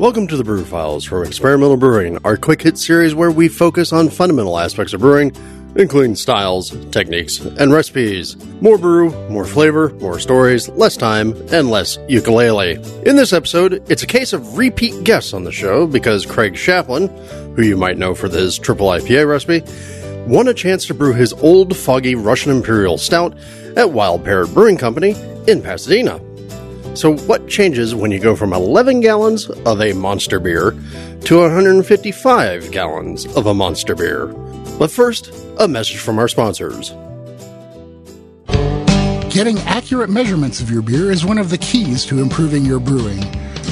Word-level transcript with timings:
Welcome 0.00 0.28
to 0.28 0.38
the 0.38 0.44
Brew 0.44 0.64
Files 0.64 1.04
from 1.04 1.26
Experimental 1.26 1.76
Brewing, 1.76 2.16
our 2.24 2.38
quick 2.38 2.62
hit 2.62 2.78
series 2.78 3.14
where 3.14 3.30
we 3.30 3.48
focus 3.48 3.92
on 3.92 4.08
fundamental 4.08 4.58
aspects 4.58 4.94
of 4.94 5.00
brewing, 5.00 5.30
including 5.76 6.16
styles, 6.16 6.70
techniques, 6.86 7.38
and 7.38 7.70
recipes. 7.70 8.34
More 8.62 8.78
brew, 8.78 9.10
more 9.28 9.44
flavor, 9.44 9.90
more 10.00 10.18
stories, 10.18 10.70
less 10.70 10.96
time, 10.96 11.32
and 11.52 11.68
less 11.68 11.98
ukulele. 12.08 12.76
In 13.04 13.16
this 13.16 13.34
episode, 13.34 13.84
it's 13.90 14.02
a 14.02 14.06
case 14.06 14.32
of 14.32 14.56
repeat 14.56 15.04
guests 15.04 15.34
on 15.34 15.44
the 15.44 15.52
show 15.52 15.86
because 15.86 16.24
Craig 16.24 16.54
Shapland, 16.54 17.10
who 17.54 17.62
you 17.62 17.76
might 17.76 17.98
know 17.98 18.14
for 18.14 18.30
his 18.30 18.58
triple 18.58 18.86
IPA 18.86 19.28
recipe, 19.28 19.62
won 20.26 20.48
a 20.48 20.54
chance 20.54 20.86
to 20.86 20.94
brew 20.94 21.12
his 21.12 21.34
old 21.34 21.76
foggy 21.76 22.14
Russian 22.14 22.52
Imperial 22.52 22.96
Stout 22.96 23.36
at 23.76 23.90
Wild 23.90 24.24
Parrot 24.24 24.54
Brewing 24.54 24.78
Company 24.78 25.14
in 25.46 25.60
Pasadena. 25.60 26.22
So, 26.94 27.16
what 27.16 27.48
changes 27.48 27.94
when 27.94 28.10
you 28.10 28.18
go 28.18 28.34
from 28.34 28.52
11 28.52 29.00
gallons 29.00 29.48
of 29.48 29.80
a 29.80 29.92
monster 29.92 30.40
beer 30.40 30.72
to 31.22 31.38
155 31.38 32.70
gallons 32.72 33.26
of 33.36 33.46
a 33.46 33.54
monster 33.54 33.94
beer? 33.94 34.26
But 34.78 34.90
first, 34.90 35.32
a 35.58 35.68
message 35.68 35.98
from 35.98 36.18
our 36.18 36.26
sponsors. 36.26 36.90
Getting 39.30 39.58
accurate 39.60 40.10
measurements 40.10 40.60
of 40.60 40.70
your 40.70 40.82
beer 40.82 41.12
is 41.12 41.24
one 41.24 41.38
of 41.38 41.50
the 41.50 41.58
keys 41.58 42.04
to 42.06 42.20
improving 42.20 42.64
your 42.64 42.80
brewing. 42.80 43.20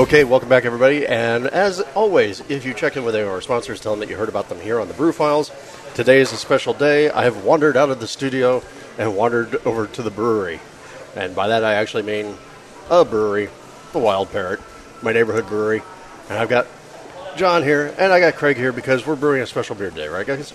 Okay, 0.00 0.24
welcome 0.24 0.48
back, 0.48 0.64
everybody. 0.64 1.06
And 1.06 1.46
as 1.48 1.80
always, 1.94 2.40
if 2.48 2.64
you 2.64 2.72
check 2.72 2.96
in 2.96 3.04
with 3.04 3.14
any 3.14 3.22
of 3.22 3.30
our 3.30 3.42
sponsors, 3.42 3.80
tell 3.80 3.92
them 3.92 4.00
that 4.00 4.08
you 4.08 4.16
heard 4.16 4.30
about 4.30 4.48
them 4.48 4.58
here 4.58 4.80
on 4.80 4.88
the 4.88 4.94
Brew 4.94 5.12
Files. 5.12 5.50
Today 5.92 6.20
is 6.20 6.32
a 6.32 6.38
special 6.38 6.72
day. 6.72 7.10
I 7.10 7.24
have 7.24 7.44
wandered 7.44 7.76
out 7.76 7.90
of 7.90 8.00
the 8.00 8.08
studio 8.08 8.62
and 8.96 9.14
wandered 9.14 9.56
over 9.66 9.86
to 9.86 10.02
the 10.02 10.10
brewery. 10.10 10.58
And 11.14 11.36
by 11.36 11.48
that, 11.48 11.64
I 11.64 11.74
actually 11.74 12.04
mean 12.04 12.34
a 12.88 13.04
brewery, 13.04 13.50
the 13.92 13.98
Wild 13.98 14.32
Parrot, 14.32 14.60
my 15.02 15.12
neighborhood 15.12 15.46
brewery. 15.46 15.82
And 16.30 16.38
I've 16.38 16.48
got 16.48 16.66
John 17.36 17.62
here, 17.62 17.94
and 17.98 18.10
I 18.10 18.20
got 18.20 18.36
Craig 18.36 18.56
here 18.56 18.72
because 18.72 19.06
we're 19.06 19.16
brewing 19.16 19.42
a 19.42 19.46
special 19.46 19.76
beer 19.76 19.90
today, 19.90 20.08
right, 20.08 20.26
guys? 20.26 20.54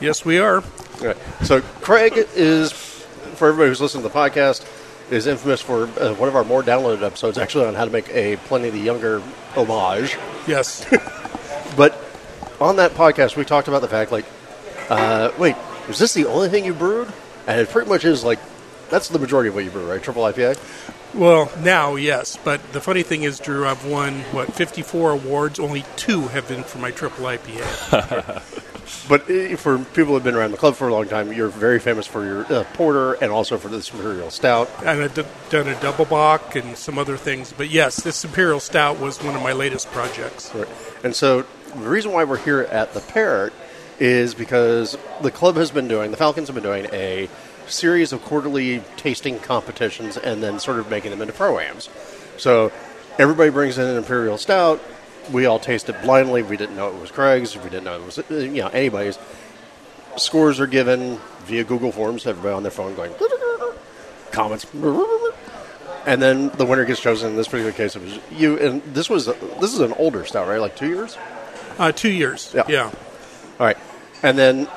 Yes, 0.00 0.24
we 0.24 0.40
are. 0.40 0.64
Okay. 1.00 1.14
So, 1.44 1.60
Craig 1.60 2.14
is, 2.34 2.72
for 2.72 3.50
everybody 3.50 3.68
who's 3.68 3.80
listening 3.80 4.02
to 4.02 4.08
the 4.08 4.14
podcast, 4.14 4.66
is 5.10 5.26
infamous 5.26 5.60
for 5.60 5.84
uh, 5.84 6.14
one 6.14 6.28
of 6.28 6.36
our 6.36 6.44
more 6.44 6.62
downloaded 6.62 7.02
episodes, 7.02 7.38
actually 7.38 7.66
on 7.66 7.74
how 7.74 7.84
to 7.84 7.90
make 7.90 8.08
a 8.10 8.36
Pliny 8.36 8.70
the 8.70 8.78
Younger 8.78 9.22
homage. 9.54 10.16
Yes. 10.46 10.86
But 11.76 11.96
on 12.60 12.76
that 12.76 12.92
podcast, 12.92 13.36
we 13.36 13.44
talked 13.44 13.68
about 13.68 13.82
the 13.82 13.88
fact, 13.88 14.10
like, 14.10 14.24
uh, 14.88 15.30
wait, 15.38 15.54
is 15.88 15.98
this 15.98 16.12
the 16.12 16.26
only 16.26 16.48
thing 16.48 16.64
you 16.64 16.74
brewed? 16.74 17.12
And 17.46 17.60
it 17.60 17.68
pretty 17.68 17.88
much 17.88 18.04
is 18.04 18.24
like, 18.24 18.40
that's 18.90 19.08
the 19.08 19.18
majority 19.18 19.48
of 19.48 19.54
what 19.54 19.64
you 19.64 19.70
brew, 19.70 19.88
right? 19.88 20.02
Triple 20.02 20.22
IPA? 20.24 20.58
well, 21.14 21.52
now, 21.60 21.94
yes. 21.94 22.36
But 22.42 22.72
the 22.72 22.80
funny 22.80 23.02
thing 23.02 23.22
is, 23.22 23.38
Drew, 23.38 23.66
I've 23.66 23.84
won, 23.84 24.20
what, 24.32 24.52
54 24.52 25.12
awards. 25.12 25.60
Only 25.60 25.84
two 25.96 26.22
have 26.28 26.48
been 26.48 26.64
for 26.64 26.78
my 26.78 26.90
triple 26.90 27.26
IPA. 27.26 28.42
But 29.08 29.30
uh, 29.30 29.56
for 29.56 29.78
people 29.78 30.06
who 30.06 30.14
have 30.14 30.24
been 30.24 30.34
around 30.34 30.50
the 30.52 30.56
club 30.56 30.74
for 30.74 30.88
a 30.88 30.92
long 30.92 31.08
time, 31.08 31.32
you're 31.32 31.48
very 31.48 31.78
famous 31.78 32.06
for 32.06 32.24
your 32.24 32.52
uh, 32.52 32.64
porter 32.74 33.14
and 33.14 33.30
also 33.32 33.56
for 33.58 33.68
this 33.68 33.90
Imperial 33.90 34.30
Stout. 34.30 34.70
and 34.80 35.02
I've 35.02 35.14
d- 35.14 35.24
done 35.50 35.68
a 35.68 35.80
double 35.80 36.04
bock 36.04 36.56
and 36.56 36.76
some 36.76 36.98
other 36.98 37.16
things. 37.16 37.52
But 37.52 37.70
yes, 37.70 37.96
this 38.02 38.24
Imperial 38.24 38.60
Stout 38.60 38.98
was 38.98 39.22
one 39.22 39.34
of 39.34 39.42
my 39.42 39.52
latest 39.52 39.90
projects. 39.90 40.54
Right. 40.54 40.68
And 41.04 41.14
so 41.14 41.44
the 41.74 41.88
reason 41.88 42.12
why 42.12 42.24
we're 42.24 42.38
here 42.38 42.62
at 42.62 42.94
the 42.94 43.00
Parrot 43.00 43.52
is 43.98 44.34
because 44.34 44.96
the 45.22 45.30
club 45.30 45.56
has 45.56 45.70
been 45.70 45.88
doing, 45.88 46.10
the 46.10 46.16
Falcons 46.16 46.48
have 46.48 46.54
been 46.54 46.64
doing 46.64 46.86
a 46.92 47.28
series 47.66 48.12
of 48.12 48.22
quarterly 48.22 48.82
tasting 48.96 49.38
competitions 49.40 50.16
and 50.16 50.42
then 50.42 50.58
sort 50.58 50.78
of 50.78 50.88
making 50.88 51.10
them 51.10 51.20
into 51.20 51.34
pro-ams. 51.34 51.88
So 52.36 52.72
everybody 53.18 53.50
brings 53.50 53.76
in 53.78 53.86
an 53.86 53.96
Imperial 53.96 54.38
Stout. 54.38 54.80
We 55.32 55.46
all 55.46 55.58
taste 55.58 55.88
it 55.88 56.00
blindly. 56.02 56.42
We 56.42 56.56
didn't 56.56 56.76
know 56.76 56.88
it 56.88 57.00
was 57.00 57.10
Craig's. 57.10 57.56
We 57.56 57.64
didn't 57.64 57.84
know 57.84 58.00
it 58.00 58.04
was, 58.04 58.18
uh, 58.18 58.22
you 58.30 58.62
know, 58.62 58.68
anybody's. 58.68 59.18
Scores 60.16 60.58
are 60.58 60.66
given 60.66 61.18
via 61.44 61.64
Google 61.64 61.92
Forms. 61.92 62.26
Everybody 62.26 62.54
on 62.54 62.62
their 62.62 62.72
phone 62.72 62.94
going, 62.94 63.12
comments. 64.32 64.66
And 66.06 66.22
then 66.22 66.48
the 66.50 66.64
winner 66.64 66.84
gets 66.84 67.00
chosen. 67.00 67.30
In 67.30 67.36
this 67.36 67.48
particular 67.48 67.72
case, 67.72 67.94
it 67.94 68.02
was 68.02 68.18
you. 68.30 68.58
And 68.58 68.82
this 68.94 69.10
was 69.10 69.26
this 69.26 69.74
is 69.74 69.80
an 69.80 69.92
older 69.92 70.24
stout, 70.24 70.48
right? 70.48 70.60
Like 70.60 70.76
two 70.76 70.88
years. 70.88 71.16
Uh, 71.78 71.92
two 71.92 72.10
years. 72.10 72.52
Yeah. 72.54 72.64
yeah. 72.68 72.84
All 72.84 73.66
right. 73.66 73.76
And 74.22 74.36
then 74.36 74.68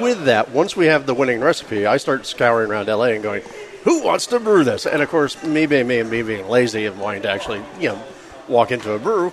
with 0.00 0.24
that, 0.24 0.50
once 0.50 0.76
we 0.76 0.86
have 0.86 1.06
the 1.06 1.14
winning 1.14 1.40
recipe, 1.40 1.86
I 1.86 1.96
start 1.96 2.26
scouring 2.26 2.70
around 2.70 2.86
LA 2.86 3.06
and 3.06 3.22
going, 3.22 3.42
who 3.84 4.02
wants 4.02 4.26
to 4.28 4.40
brew 4.40 4.64
this? 4.64 4.86
And 4.86 5.02
of 5.02 5.08
course, 5.08 5.42
me 5.42 5.66
being 5.66 5.86
me 5.86 6.00
and 6.00 6.10
me 6.10 6.22
being 6.22 6.48
lazy 6.48 6.86
and 6.86 6.98
wanting 6.98 7.22
to 7.22 7.30
actually, 7.30 7.62
you 7.78 7.90
know, 7.90 8.02
walk 8.48 8.72
into 8.72 8.92
a 8.92 8.98
brew, 8.98 9.32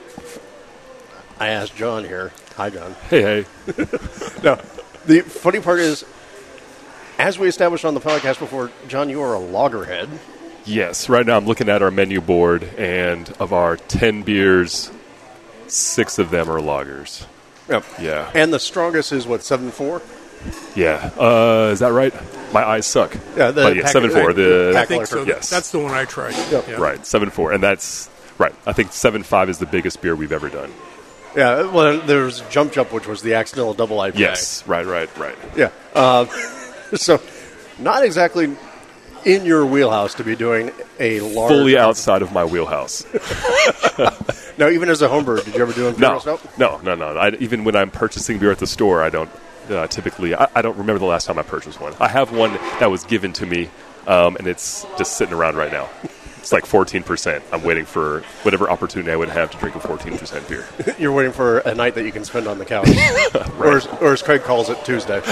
I 1.39 1.49
asked 1.49 1.75
John 1.75 2.03
here. 2.03 2.31
Hi, 2.55 2.69
John. 2.69 2.95
Hey, 3.09 3.21
hey. 3.21 3.45
No, 4.43 4.55
the 5.05 5.21
funny 5.21 5.59
part 5.59 5.79
is, 5.79 6.05
as 7.17 7.39
we 7.39 7.47
established 7.47 7.85
on 7.85 7.93
the 7.93 7.99
podcast 7.99 8.39
before, 8.39 8.71
John, 8.87 9.09
you 9.09 9.21
are 9.21 9.33
a 9.33 9.39
loggerhead. 9.39 10.09
Yes, 10.65 11.09
right 11.09 11.25
now 11.25 11.37
I'm 11.37 11.45
looking 11.45 11.69
at 11.69 11.81
our 11.81 11.91
menu 11.91 12.21
board, 12.21 12.63
and 12.77 13.29
of 13.39 13.53
our 13.53 13.77
10 13.77 14.23
beers, 14.23 14.91
six 15.67 16.19
of 16.19 16.29
them 16.29 16.49
are 16.49 16.59
lagers. 16.59 17.25
Yeah. 17.69 17.81
Yeah. 17.99 18.31
And 18.33 18.53
the 18.53 18.59
strongest 18.59 19.11
is 19.11 19.25
what 19.27 19.43
seven 19.43 19.71
four. 19.71 20.01
Yeah. 20.75 21.11
Uh, 21.19 21.69
is 21.73 21.79
that 21.79 21.91
right? 21.91 22.13
My 22.53 22.63
eyes 22.63 22.85
suck. 22.85 23.15
Yeah, 23.35 23.51
the 23.51 23.63
but 23.63 23.75
yeah, 23.75 23.81
pack- 23.83 23.91
7 23.91 24.09
4. 24.11 24.33
The, 24.33 24.73
I 24.77 24.85
think 24.85 25.05
so. 25.07 25.23
Yes. 25.23 25.49
That's 25.49 25.71
the 25.71 25.79
one 25.79 25.91
I 25.91 26.05
tried. 26.05 26.35
Yep. 26.51 26.67
Yeah. 26.67 26.75
Right, 26.75 27.05
7 27.05 27.29
4. 27.31 27.53
And 27.53 27.63
that's, 27.63 28.09
right, 28.37 28.53
I 28.65 28.71
think 28.73 28.93
7 28.93 29.23
5 29.23 29.49
is 29.49 29.57
the 29.57 29.65
biggest 29.65 30.01
beer 30.01 30.15
we've 30.15 30.31
ever 30.31 30.47
done. 30.49 30.71
Yeah, 31.37 31.71
well, 31.71 31.99
there 32.01 32.23
was 32.23 32.41
Jump 32.49 32.73
Jump, 32.73 32.91
which 32.91 33.07
was 33.07 33.21
the 33.21 33.35
accidental 33.35 33.73
double 33.73 33.97
IPA. 33.97 34.17
Yes, 34.17 34.67
right, 34.67 34.85
right, 34.85 35.17
right. 35.17 35.35
Yeah. 35.55 35.69
Uh, 35.93 36.25
so, 36.95 37.21
not 37.79 38.03
exactly 38.03 38.55
in 39.23 39.45
your 39.45 39.65
wheelhouse 39.65 40.15
to 40.15 40.23
be 40.23 40.35
doing 40.35 40.71
a 40.99 41.19
large. 41.19 41.51
Fully 41.51 41.77
outside 41.77 42.21
of 42.21 42.33
my 42.33 42.43
wheelhouse. 42.43 43.05
Now, 44.57 44.69
even 44.69 44.89
as 44.89 45.01
a 45.03 45.07
homebrewer, 45.07 45.43
did 45.45 45.53
you 45.53 45.61
ever 45.61 45.71
do 45.71 45.87
imperial 45.87 46.19
No, 46.57 46.79
no, 46.81 46.95
no, 46.95 46.95
no. 46.95 47.17
I, 47.17 47.29
even 47.35 47.63
when 47.63 47.75
I'm 47.75 47.91
purchasing 47.91 48.39
beer 48.39 48.51
at 48.51 48.57
the 48.57 48.65
store, 48.65 49.03
I 49.03 49.09
don't 49.09 49.29
uh, 49.69 49.87
typically. 49.87 50.33
I, 50.33 50.47
I 50.55 50.61
don't 50.61 50.77
remember 50.77 50.99
the 50.99 51.05
last 51.05 51.25
time 51.25 51.37
I 51.37 51.43
purchased 51.43 51.79
one. 51.79 51.93
I 51.99 52.07
have 52.07 52.31
one 52.31 52.53
that 52.79 52.89
was 52.89 53.03
given 53.03 53.33
to 53.33 53.45
me, 53.45 53.69
um, 54.07 54.35
and 54.37 54.47
it's 54.47 54.85
just 54.97 55.17
sitting 55.17 55.33
around 55.33 55.57
right 55.57 55.71
now. 55.71 55.89
It's 56.39 56.51
like 56.51 56.65
14%. 56.65 57.41
I'm 57.51 57.63
waiting 57.63 57.85
for 57.85 58.21
whatever 58.43 58.69
opportunity 58.69 59.11
I 59.11 59.15
would 59.15 59.29
have 59.29 59.51
to 59.51 59.57
drink 59.57 59.75
a 59.75 59.79
14% 59.79 60.47
beer. 60.47 60.65
You're 60.99 61.11
waiting 61.11 61.33
for 61.33 61.59
a 61.59 61.75
night 61.75 61.95
that 61.95 62.03
you 62.05 62.11
can 62.11 62.23
spend 62.23 62.47
on 62.47 62.57
the 62.57 62.65
couch, 62.65 62.87
or, 63.59 63.77
as, 63.77 63.87
or 64.01 64.13
as 64.13 64.21
Craig 64.21 64.43
calls 64.43 64.69
it, 64.69 64.83
Tuesday. 64.85 65.21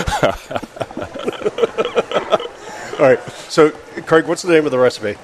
All 3.00 3.02
right. 3.10 3.20
So, 3.50 3.72
Craig, 4.06 4.26
what's 4.26 4.42
the 4.42 4.52
name 4.54 4.66
of 4.66 4.72
the 4.72 4.80
recipe? 4.80 5.18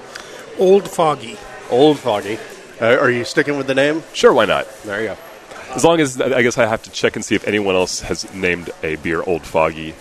Old 0.59 0.89
Foggy. 0.89 1.37
Old 1.69 1.99
Foggy. 1.99 2.37
Uh, 2.81 2.97
are 2.97 3.09
you 3.09 3.23
sticking 3.23 3.57
with 3.57 3.67
the 3.67 3.75
name? 3.75 4.03
Sure, 4.13 4.33
why 4.33 4.45
not? 4.45 4.67
There 4.83 5.01
you 5.01 5.07
go. 5.09 5.17
As 5.73 5.83
long 5.85 5.99
as 6.01 6.19
I 6.19 6.41
guess 6.41 6.57
I 6.57 6.65
have 6.65 6.83
to 6.83 6.91
check 6.91 7.15
and 7.15 7.23
see 7.23 7.35
if 7.35 7.47
anyone 7.47 7.75
else 7.75 8.01
has 8.01 8.31
named 8.33 8.71
a 8.83 8.97
beer 8.97 9.23
Old 9.23 9.43
Foggy 9.43 9.91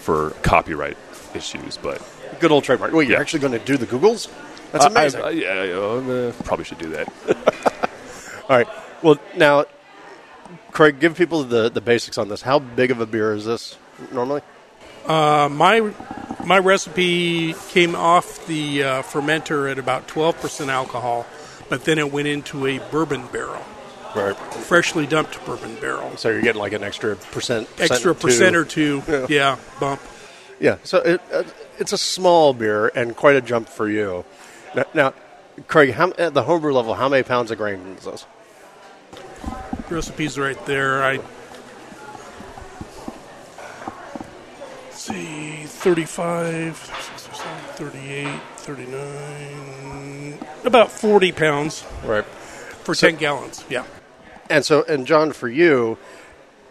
for 0.00 0.30
copyright 0.42 0.96
issues, 1.34 1.76
but 1.78 2.02
Good 2.40 2.50
old 2.50 2.64
trademark. 2.64 2.92
Wait, 2.92 3.08
you're 3.08 3.16
Yeah. 3.16 3.20
actually 3.20 3.40
going 3.40 3.52
to 3.52 3.58
do 3.60 3.76
the 3.76 3.86
Googles? 3.86 4.28
That's 4.74 4.84
I- 4.86 4.88
amazing. 4.88 5.22
I, 5.22 5.30
yeah, 5.30 5.78
uh, 5.78 6.32
probably 6.44 6.64
should 6.64 6.78
do 6.78 6.90
that. 6.90 7.08
All 8.50 8.56
right. 8.56 8.68
Well, 9.02 9.18
now, 9.36 9.64
Craig, 10.72 10.98
give 11.00 11.16
people 11.16 11.44
the, 11.44 11.68
the 11.70 11.80
basics 11.80 12.18
on 12.18 12.28
this. 12.28 12.42
How 12.42 12.58
big 12.58 12.90
of 12.90 13.00
a 13.00 13.06
beer 13.06 13.32
is 13.34 13.44
this 13.44 13.78
normally? 14.12 14.42
Uh, 15.06 15.48
my 15.50 15.92
my 16.44 16.58
recipe 16.58 17.54
came 17.68 17.94
off 17.94 18.46
the 18.46 18.82
uh, 18.82 19.02
fermenter 19.02 19.70
at 19.70 19.78
about 19.78 20.08
12% 20.08 20.68
alcohol, 20.68 21.24
but 21.68 21.84
then 21.84 21.98
it 21.98 22.10
went 22.12 22.26
into 22.28 22.66
a 22.66 22.78
bourbon 22.90 23.26
barrel, 23.28 23.62
Right. 24.16 24.36
freshly 24.36 25.06
dumped 25.06 25.42
bourbon 25.46 25.74
barrel. 25.76 26.16
So 26.16 26.30
you're 26.30 26.42
getting 26.42 26.60
like 26.60 26.72
an 26.72 26.82
extra 26.82 27.16
percent. 27.16 27.68
Extra 27.78 28.14
percent 28.14 28.56
or 28.56 28.64
two, 28.64 29.02
Yeah. 29.08 29.26
yeah, 29.28 29.58
bump. 29.78 30.00
Yeah. 30.58 30.76
So 30.84 30.98
it, 30.98 31.20
uh, 31.32 31.44
it's 31.78 31.92
a 31.92 31.98
small 31.98 32.52
beer 32.54 32.88
and 32.94 33.14
quite 33.14 33.36
a 33.36 33.40
jump 33.42 33.68
for 33.68 33.88
you. 33.88 34.24
Now, 34.74 34.84
now 34.94 35.14
Craig, 35.68 35.92
how, 35.92 36.12
at 36.18 36.34
the 36.34 36.42
homebrew 36.42 36.72
level, 36.72 36.94
how 36.94 37.08
many 37.08 37.22
pounds 37.22 37.50
of 37.50 37.58
grain 37.58 37.96
is 37.98 38.04
this? 38.04 38.26
Recipe's 39.88 40.38
right 40.38 40.64
there. 40.66 41.02
I 41.04 41.20
see 44.90 45.64
35, 45.66 46.76
38, 46.76 48.40
39, 48.56 50.38
about 50.64 50.90
40 50.90 51.32
pounds 51.32 51.84
Right. 52.04 52.24
for 52.24 52.94
So- 52.94 53.08
10 53.08 53.16
gallons. 53.16 53.64
Yeah. 53.68 53.84
And 54.50 54.64
so, 54.64 54.82
and 54.84 55.06
John, 55.06 55.32
for 55.32 55.48
you, 55.48 55.98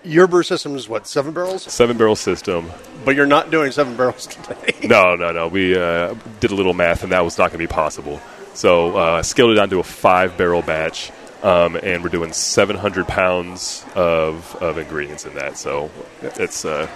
your 0.03 0.27
brew 0.27 0.43
system 0.43 0.75
is 0.75 0.87
what 0.89 1.07
seven 1.07 1.33
barrels, 1.33 1.63
Seven 1.63 1.97
barrel 1.97 2.15
system. 2.15 2.69
but 3.05 3.15
you're 3.15 3.25
not 3.25 3.51
doing 3.51 3.71
seven 3.71 3.95
barrels 3.95 4.27
today. 4.27 4.75
No, 4.87 5.15
no, 5.15 5.31
no. 5.31 5.47
We 5.47 5.75
uh, 5.77 6.15
did 6.39 6.51
a 6.51 6.55
little 6.55 6.73
math, 6.73 7.03
and 7.03 7.11
that 7.11 7.23
was 7.23 7.37
not 7.37 7.49
going 7.51 7.59
to 7.59 7.67
be 7.67 7.67
possible. 7.67 8.21
So 8.53 8.95
uh, 8.97 9.23
scaled 9.23 9.51
it 9.51 9.55
down 9.55 9.69
to 9.69 9.79
a 9.79 9.83
five 9.83 10.37
barrel 10.37 10.61
batch, 10.61 11.11
um, 11.41 11.75
and 11.75 12.03
we're 12.03 12.09
doing 12.09 12.33
700 12.33 13.07
pounds 13.07 13.83
of, 13.95 14.55
of 14.61 14.77
ingredients 14.77 15.25
in 15.25 15.33
that. 15.35 15.57
So 15.57 15.89
it's 16.21 16.63
uh, 16.65 16.87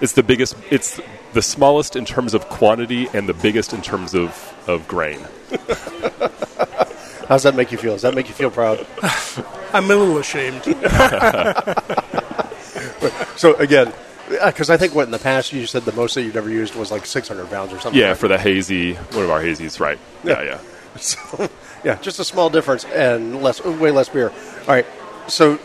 it's 0.00 0.12
the 0.12 0.22
biggest. 0.22 0.54
It's 0.70 1.00
the 1.32 1.42
smallest 1.42 1.96
in 1.96 2.04
terms 2.04 2.34
of 2.34 2.48
quantity, 2.48 3.08
and 3.12 3.28
the 3.28 3.34
biggest 3.34 3.72
in 3.72 3.82
terms 3.82 4.14
of 4.14 4.54
of 4.68 4.86
grain. 4.86 5.20
How 7.26 7.34
does 7.34 7.42
that 7.42 7.56
make 7.56 7.72
you 7.72 7.78
feel? 7.78 7.94
Does 7.94 8.02
that 8.02 8.14
make 8.14 8.28
you 8.28 8.34
feel 8.34 8.50
proud? 8.52 8.86
I'm 9.72 9.90
a 9.90 9.96
little 9.96 10.18
ashamed. 10.18 10.62
So 13.36 13.54
again, 13.56 13.92
because 14.28 14.70
I 14.70 14.76
think 14.76 14.94
what 14.94 15.04
in 15.04 15.10
the 15.10 15.18
past 15.18 15.52
you 15.52 15.66
said 15.66 15.84
the 15.84 15.92
most 15.92 16.14
that 16.14 16.22
you've 16.22 16.36
ever 16.36 16.50
used 16.50 16.74
was 16.74 16.90
like 16.90 17.06
600 17.06 17.48
pounds 17.48 17.72
or 17.72 17.78
something. 17.80 18.00
Yeah, 18.00 18.14
for 18.14 18.28
the 18.28 18.38
hazy, 18.38 18.94
one 18.94 19.24
of 19.24 19.30
our 19.30 19.40
hazies, 19.40 19.80
right? 19.80 19.98
Yeah, 20.24 20.42
yeah. 20.42 20.58
So, 20.96 21.50
yeah, 21.84 21.96
just 21.96 22.20
a 22.20 22.24
small 22.24 22.48
difference 22.48 22.86
and 22.86 23.42
less, 23.42 23.62
way 23.62 23.90
less 23.90 24.08
beer. 24.08 24.30
All 24.30 24.66
right, 24.66 24.86
so 25.28 25.58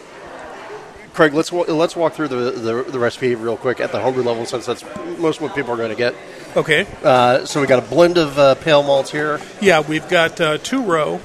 Craig, 1.14 1.34
let's 1.34 1.52
let's 1.52 1.96
walk 1.96 2.14
through 2.14 2.30
the, 2.30 2.52
the 2.52 2.84
the 2.84 3.00
recipe 3.00 3.36
real 3.36 3.58
quick 3.58 3.80
at 3.82 3.92
the 3.92 4.00
homebrew 4.00 4.24
level, 4.24 4.46
since 4.46 4.66
that's 4.66 4.84
most 5.18 5.42
what 5.42 5.54
people 5.54 5.74
are 5.74 5.78
going 5.78 5.90
to 5.90 5.96
get. 5.96 6.16
Okay. 6.56 6.88
Uh, 7.04 7.46
so 7.46 7.60
we 7.60 7.68
got 7.68 7.84
a 7.84 7.88
blend 7.88 8.18
of 8.18 8.38
uh, 8.40 8.56
pale 8.56 8.82
malts 8.82 9.12
here. 9.12 9.40
Yeah, 9.62 9.82
we've 9.82 10.08
got 10.08 10.40
uh, 10.40 10.58
two 10.58 10.84
row, 10.84 11.18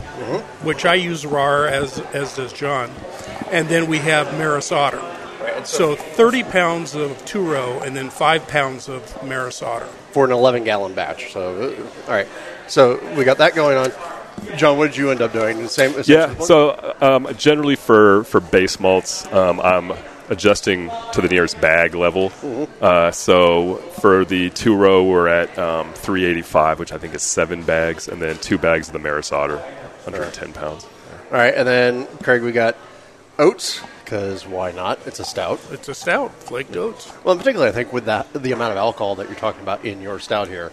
which 0.63 0.85
I 0.85 0.95
use 0.95 1.25
Rahr 1.25 1.69
as 1.71 2.01
as 2.13 2.35
does 2.35 2.53
John, 2.53 2.91
and 3.51 3.69
then 3.69 3.87
we 3.89 3.99
have 3.99 4.37
Maris 4.39 4.73
Otter. 4.73 5.03
So 5.65 5.97
30 5.97 6.43
pounds 6.45 6.95
of 6.95 7.25
two 7.25 7.43
row 7.43 7.81
and 7.81 7.97
then 7.97 8.11
five 8.11 8.47
pounds 8.49 8.89
of 8.89 9.23
Maris 9.25 9.63
Otter. 9.63 9.87
for 10.13 10.25
an 10.25 10.33
11 10.33 10.65
gallon 10.65 10.95
batch. 10.95 11.33
So, 11.33 11.75
uh, 11.77 12.09
all 12.09 12.15
right. 12.15 12.29
So 12.69 12.99
we 13.15 13.25
got 13.25 13.39
that 13.39 13.55
going 13.55 13.77
on. 13.77 13.93
John, 14.57 14.79
what 14.79 14.89
did 14.89 14.97
you 14.97 15.11
end 15.11 15.23
up 15.23 15.33
doing? 15.33 15.63
The 15.63 15.69
same. 15.69 15.93
same 16.03 16.05
Yeah. 16.07 16.39
So 16.41 16.95
um, 17.01 17.29
generally 17.37 17.77
for 17.77 18.25
for 18.25 18.41
base 18.41 18.79
malts, 18.79 19.31
um, 19.33 19.61
I'm 19.61 19.93
adjusting 20.29 20.91
to 21.13 21.21
the 21.21 21.29
nearest 21.29 21.61
bag 21.61 21.95
level. 21.95 22.33
Uh, 22.81 23.11
so 23.11 23.77
for 24.01 24.25
the 24.25 24.51
two 24.51 24.75
row, 24.75 25.05
we're 25.05 25.29
at 25.29 25.57
um, 25.59 25.93
385, 25.95 26.79
which 26.79 26.93
I 26.93 26.99
think 26.99 27.15
is 27.15 27.23
seven 27.23 27.63
bags, 27.63 28.09
and 28.09 28.21
then 28.21 28.37
two 28.39 28.59
bags 28.59 28.89
of 28.89 28.93
the 28.93 28.99
Maris 28.99 29.33
Otter, 29.33 29.57
110 29.57 30.53
pounds. 30.53 30.85
all 30.85 31.39
right, 31.39 31.55
and 31.55 31.67
then 31.67 32.07
Craig, 32.23 32.43
we 32.43 32.53
got 32.53 32.77
oats 33.39 33.81
because 34.07 34.47
why 34.47 34.71
not? 34.71 35.05
It's 35.05 35.19
a 35.19 35.25
stout. 35.25 35.61
It's 35.73 35.89
a 35.89 35.95
stout, 35.95 36.33
flaked 36.45 36.77
oats. 36.77 37.13
Well, 37.25 37.33
in 37.33 37.39
particular, 37.39 37.67
I 37.67 37.73
think 37.73 37.93
with 37.93 38.05
that 38.05 38.33
the 38.33 38.53
amount 38.53 38.71
of 38.71 38.79
alcohol 38.79 39.17
that 39.17 39.27
you're 39.27 39.39
talking 39.39 39.63
about 39.63 39.85
in 39.85 40.01
your 40.01 40.21
stout 40.21 40.47
here, 40.47 40.71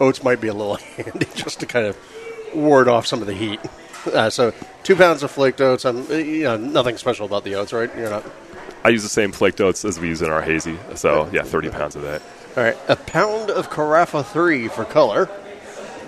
oats 0.00 0.24
might 0.24 0.40
be 0.40 0.48
a 0.48 0.54
little 0.54 0.76
handy 0.96 1.26
just 1.34 1.60
to 1.60 1.66
kind 1.66 1.86
of 1.86 1.98
ward 2.54 2.88
off 2.88 3.06
some 3.06 3.20
of 3.20 3.26
the 3.28 3.34
heat. 3.34 3.60
Uh, 4.12 4.28
so, 4.28 4.52
two 4.82 4.96
pounds 4.96 5.22
of 5.22 5.30
flaked 5.30 5.60
oats. 5.60 5.84
I'm, 5.84 6.10
you 6.10 6.42
know, 6.42 6.56
nothing 6.56 6.96
special 6.96 7.24
about 7.24 7.44
the 7.44 7.54
oats, 7.54 7.72
right? 7.72 7.88
You're 7.96 8.10
not. 8.10 8.24
I 8.82 8.88
use 8.88 9.04
the 9.04 9.08
same 9.08 9.30
flaked 9.30 9.60
oats 9.60 9.84
as 9.84 10.00
we 10.00 10.08
use 10.08 10.22
in 10.22 10.28
our 10.28 10.42
hazy. 10.42 10.76
So 10.96 11.30
yeah, 11.32 11.44
30 11.44 11.70
pounds 11.70 11.94
of 11.94 12.02
that. 12.02 12.20
All 12.56 12.64
right, 12.64 12.76
a 12.88 12.96
pound 12.96 13.52
of 13.52 13.70
Carafa 13.70 14.26
three 14.26 14.66
for 14.66 14.84
color. 14.84 15.30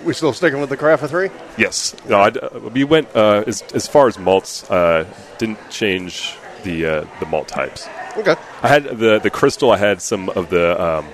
We 0.03 0.13
still 0.13 0.33
sticking 0.33 0.59
with 0.59 0.67
the 0.67 0.75
Carafa 0.75 1.07
three? 1.07 1.29
Yes. 1.57 1.95
No, 2.05 2.19
I'd, 2.19 2.37
uh, 2.37 2.49
we 2.73 2.83
went 2.83 3.15
uh, 3.15 3.45
as 3.47 3.61
as 3.73 3.87
far 3.87 4.09
as 4.09 4.19
malts. 4.19 4.69
Uh, 4.69 5.05
didn't 5.37 5.69
change 5.69 6.35
the 6.65 6.85
uh, 6.85 7.05
the 7.21 7.25
malt 7.27 7.47
types. 7.47 7.87
Okay. 8.17 8.35
I 8.61 8.67
had 8.67 8.83
the 8.83 9.19
the 9.19 9.29
crystal. 9.29 9.71
I 9.71 9.77
had 9.77 10.01
some 10.01 10.27
of 10.29 10.49
the 10.49 10.81
um, 10.83 11.05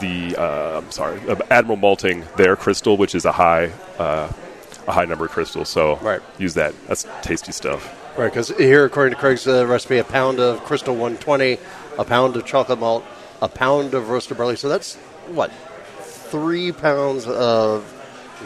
the 0.00 0.36
uh, 0.36 0.78
I'm 0.78 0.90
sorry, 0.92 1.20
uh, 1.28 1.36
Admiral 1.50 1.76
malting 1.76 2.24
their 2.36 2.54
crystal, 2.54 2.96
which 2.96 3.14
is 3.16 3.24
a 3.24 3.32
high 3.32 3.72
uh, 3.98 4.30
a 4.86 4.92
high 4.92 5.04
number 5.06 5.26
crystal. 5.26 5.64
So 5.64 5.96
Right. 5.96 6.20
use 6.38 6.54
that. 6.54 6.74
That's 6.86 7.06
tasty 7.22 7.52
stuff. 7.52 7.96
Right, 8.16 8.30
because 8.30 8.48
here, 8.56 8.84
according 8.84 9.14
to 9.14 9.20
Craig's 9.20 9.46
uh, 9.46 9.66
recipe, 9.66 9.98
a 9.98 10.04
pound 10.04 10.40
of 10.40 10.62
Crystal 10.64 10.94
120, 10.94 11.58
a 11.98 12.04
pound 12.04 12.36
of 12.36 12.44
chocolate 12.44 12.80
malt, 12.80 13.04
a 13.40 13.48
pound 13.48 13.94
of 13.94 14.10
roasted 14.10 14.36
barley. 14.36 14.56
So 14.56 14.68
that's 14.68 14.96
what 15.28 15.50
three 16.02 16.72
pounds 16.72 17.26
of 17.26 17.84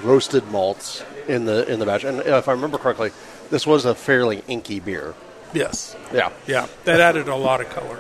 roasted 0.05 0.47
malts 0.51 1.03
in 1.29 1.47
the 1.47 1.67
in 1.71 1.79
the 1.79 1.87
batch. 1.87 2.05
And 2.05 2.21
if 2.21 2.47
I 2.49 2.53
remember 2.53 2.79
correctly, 2.79 3.11
this 3.51 3.67
was 3.67 3.85
a 3.85 3.95
fairly 3.95 4.43
inky 4.49 4.81
beer. 4.81 5.15
Yes. 5.55 5.97
Yeah. 6.13 6.31
Yeah, 6.47 6.67
that 6.85 7.01
added 7.01 7.29
a 7.29 7.37
lot 7.37 7.61
of 7.61 7.69
color. 7.71 7.99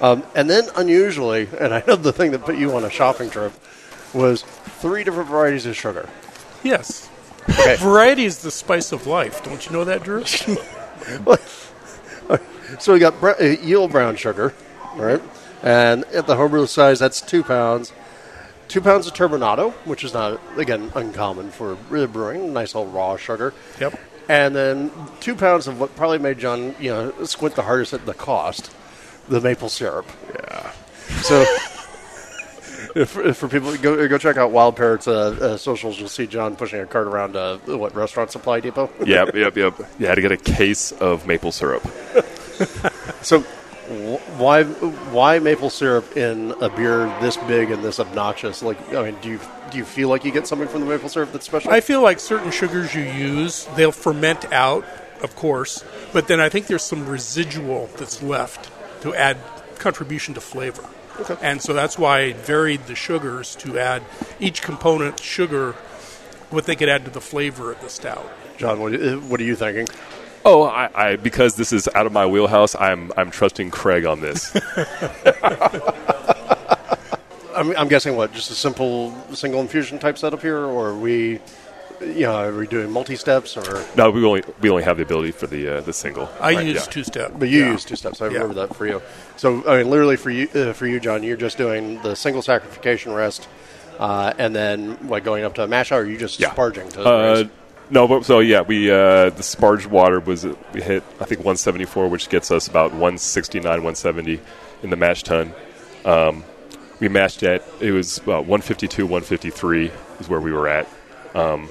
Um, 0.00 0.24
and 0.34 0.48
then 0.48 0.68
unusually, 0.76 1.48
and 1.58 1.74
I 1.74 1.82
know 1.86 1.96
the 1.96 2.12
thing 2.12 2.30
that 2.32 2.44
put 2.44 2.56
you 2.56 2.74
on 2.74 2.84
a 2.84 2.90
shopping 2.90 3.28
trip 3.30 3.52
was 4.14 4.42
three 4.42 5.04
different 5.04 5.28
varieties 5.28 5.66
of 5.66 5.76
sugar. 5.76 6.08
Yes. 6.62 7.08
Okay. 7.48 7.76
Variety 7.76 8.24
is 8.24 8.42
the 8.42 8.50
spice 8.50 8.92
of 8.92 9.06
life. 9.06 9.42
Don't 9.44 9.64
you 9.66 9.72
know 9.72 9.84
that, 9.84 10.02
Drew? 10.02 10.24
So 12.78 12.92
we 12.92 13.00
got 13.00 13.18
br- 13.20 13.30
uh, 13.30 13.44
yield 13.44 13.90
brown 13.90 14.14
sugar, 14.14 14.54
right? 14.94 15.20
And 15.62 16.04
at 16.04 16.26
the 16.28 16.36
homebrew 16.36 16.66
size, 16.66 17.00
that's 17.00 17.20
two 17.20 17.42
pounds. 17.42 17.92
Two 18.68 18.80
pounds 18.80 19.08
of 19.08 19.14
turbinado, 19.14 19.72
which 19.84 20.04
is 20.04 20.14
not 20.14 20.40
again 20.56 20.92
uncommon 20.94 21.50
for 21.50 21.74
brewing. 21.74 22.52
Nice 22.52 22.76
old 22.76 22.94
raw 22.94 23.16
sugar. 23.16 23.52
Yep. 23.80 23.98
And 24.28 24.54
then 24.54 24.90
two 25.20 25.34
pounds 25.34 25.66
of 25.66 25.80
what 25.80 25.94
probably 25.96 26.18
made 26.18 26.38
John, 26.38 26.74
you 26.78 26.90
know, 26.90 27.24
squint 27.24 27.56
the 27.56 27.62
hardest 27.62 27.92
at 27.92 28.06
the 28.06 28.14
cost, 28.14 28.74
the 29.28 29.40
maple 29.40 29.68
syrup. 29.68 30.06
Yeah. 30.34 30.72
So 31.22 31.44
If, 32.94 33.16
if 33.16 33.36
for 33.36 33.48
people, 33.48 33.76
go 33.76 34.08
go 34.08 34.18
check 34.18 34.36
out 34.36 34.50
Wild 34.50 34.76
Parrots 34.76 35.06
uh, 35.06 35.12
uh, 35.12 35.56
socials. 35.56 35.98
You'll 35.98 36.08
see 36.08 36.26
John 36.26 36.56
pushing 36.56 36.80
a 36.80 36.86
cart 36.86 37.06
around 37.06 37.36
uh, 37.36 37.58
what 37.58 37.94
restaurant 37.94 38.32
supply 38.32 38.60
depot. 38.60 38.90
yep, 39.04 39.34
yep, 39.34 39.56
yep. 39.56 39.78
You 39.98 40.06
had 40.06 40.16
to 40.16 40.20
get 40.20 40.32
a 40.32 40.36
case 40.36 40.92
of 40.92 41.26
maple 41.26 41.52
syrup. 41.52 41.86
So, 43.22 43.44
why 43.90 44.64
why 44.64 45.38
maple 45.40 45.68
syrup 45.68 46.16
in 46.16 46.52
a 46.60 46.68
beer 46.68 47.06
this 47.20 47.36
big 47.36 47.70
and 47.70 47.82
this 47.82 47.98
obnoxious? 47.98 48.62
Like, 48.62 48.78
I 48.94 49.10
mean, 49.10 49.16
do 49.20 49.30
you 49.30 49.40
do 49.70 49.78
you 49.78 49.84
feel 49.84 50.08
like 50.08 50.24
you 50.24 50.30
get 50.30 50.46
something 50.46 50.68
from 50.68 50.80
the 50.80 50.86
maple 50.86 51.08
syrup 51.08 51.32
that's 51.32 51.46
special? 51.46 51.72
I 51.72 51.80
feel 51.80 52.00
like 52.00 52.20
certain 52.20 52.50
sugars 52.50 52.94
you 52.94 53.02
use, 53.02 53.66
they'll 53.76 53.92
ferment 53.92 54.52
out, 54.52 54.84
of 55.22 55.34
course, 55.34 55.84
but 56.12 56.28
then 56.28 56.40
I 56.40 56.48
think 56.48 56.68
there's 56.68 56.84
some 56.84 57.08
residual 57.08 57.88
that's 57.96 58.22
left 58.22 58.70
to 59.02 59.14
add 59.14 59.38
contribution 59.78 60.34
to 60.34 60.40
flavor. 60.40 60.84
Okay. 61.18 61.36
And 61.42 61.60
so 61.60 61.72
that's 61.72 61.98
why 61.98 62.20
I 62.20 62.32
varied 62.32 62.86
the 62.86 62.94
sugars 62.94 63.56
to 63.56 63.78
add 63.78 64.02
each 64.38 64.62
component 64.62 65.20
sugar 65.20 65.72
what 66.50 66.66
they 66.66 66.76
could 66.76 66.88
add 66.88 67.04
to 67.04 67.10
the 67.10 67.20
flavor 67.20 67.72
of 67.72 67.80
the 67.80 67.88
stout. 67.88 68.26
John, 68.56 68.80
what, 68.80 68.92
what 69.22 69.40
are 69.40 69.44
you 69.44 69.56
thinking? 69.56 69.88
Oh, 70.44 70.62
I, 70.64 70.90
I 70.94 71.16
because 71.16 71.54
this 71.56 71.72
is 71.72 71.88
out 71.94 72.06
of 72.06 72.12
my 72.12 72.26
wheelhouse. 72.26 72.74
I'm 72.74 73.12
I'm 73.16 73.30
trusting 73.30 73.70
Craig 73.70 74.06
on 74.06 74.20
this. 74.20 74.50
I'm, 77.54 77.76
I'm 77.76 77.88
guessing 77.88 78.16
what 78.16 78.32
just 78.32 78.50
a 78.50 78.54
simple 78.54 79.14
single 79.34 79.60
infusion 79.60 79.98
type 79.98 80.16
setup 80.16 80.40
here, 80.40 80.58
or 80.58 80.90
are 80.90 80.96
we, 80.96 81.40
you 82.00 82.20
know, 82.22 82.36
are 82.36 82.54
we 82.56 82.66
doing 82.66 82.90
multi 82.90 83.16
steps, 83.16 83.56
or 83.56 83.84
no, 83.96 84.10
we 84.10 84.24
only 84.24 84.42
we 84.60 84.70
only 84.70 84.82
have 84.84 84.96
the 84.96 85.02
ability 85.02 85.32
for 85.32 85.46
the 85.46 85.76
uh, 85.78 85.80
the 85.82 85.92
single. 85.92 86.30
I 86.40 86.54
Right, 86.54 86.66
use 86.66 86.76
yeah. 86.76 86.82
two 86.92 87.04
step. 87.04 87.32
but 87.38 87.48
you 87.50 87.60
Yeah. 87.64 87.72
use 87.72 87.84
two 87.84 87.96
steps. 87.96 88.22
I 88.22 88.26
Yeah. 88.28 88.34
remember 88.34 88.54
that 88.66 88.74
for 88.76 88.86
you. 88.86 89.02
So 89.36 89.62
I 89.68 89.78
mean, 89.78 89.90
literally 89.90 90.16
for 90.16 90.30
you, 90.30 90.48
uh, 90.54 90.72
for 90.72 90.86
you, 90.86 91.00
John, 91.00 91.22
you're 91.22 91.36
just 91.36 91.58
doing 91.58 92.00
the 92.02 92.14
single 92.16 92.40
saccharification 92.40 93.14
rest, 93.14 93.46
uh, 93.98 94.32
and 94.38 94.54
then 94.56 94.96
like 95.08 95.24
going 95.24 95.44
up 95.44 95.54
to 95.56 95.64
a 95.64 95.66
mash 95.68 95.92
out, 95.92 95.98
or 95.98 96.02
are 96.02 96.06
you 96.06 96.16
just 96.16 96.40
Yeah. 96.40 96.50
sparging 96.54 96.90
to 96.92 97.06
Uh, 97.06 97.22
raise? 97.34 97.48
No, 97.90 98.06
but 98.06 98.24
so 98.24 98.38
yeah, 98.38 98.62
we 98.62 98.90
uh, 98.90 99.30
the 99.30 99.42
sparged 99.42 99.86
water 99.86 100.20
was 100.20 100.44
we 100.72 100.80
hit 100.80 101.02
I 101.20 101.24
think 101.24 101.40
174, 101.40 102.08
which 102.08 102.28
gets 102.28 102.50
us 102.50 102.68
about 102.68 102.92
169, 102.92 103.64
170 103.64 104.40
in 104.82 104.90
the 104.90 104.96
mash 104.96 105.22
tun. 105.22 105.52
Um, 106.04 106.44
we 107.00 107.08
mashed 107.08 107.42
at 107.42 107.64
it 107.80 107.92
was 107.92 108.18
about 108.18 108.46
152, 108.46 109.04
153 109.04 109.90
is 110.20 110.28
where 110.28 110.40
we 110.40 110.52
were 110.52 110.68
at. 110.68 110.88
Um, 111.34 111.68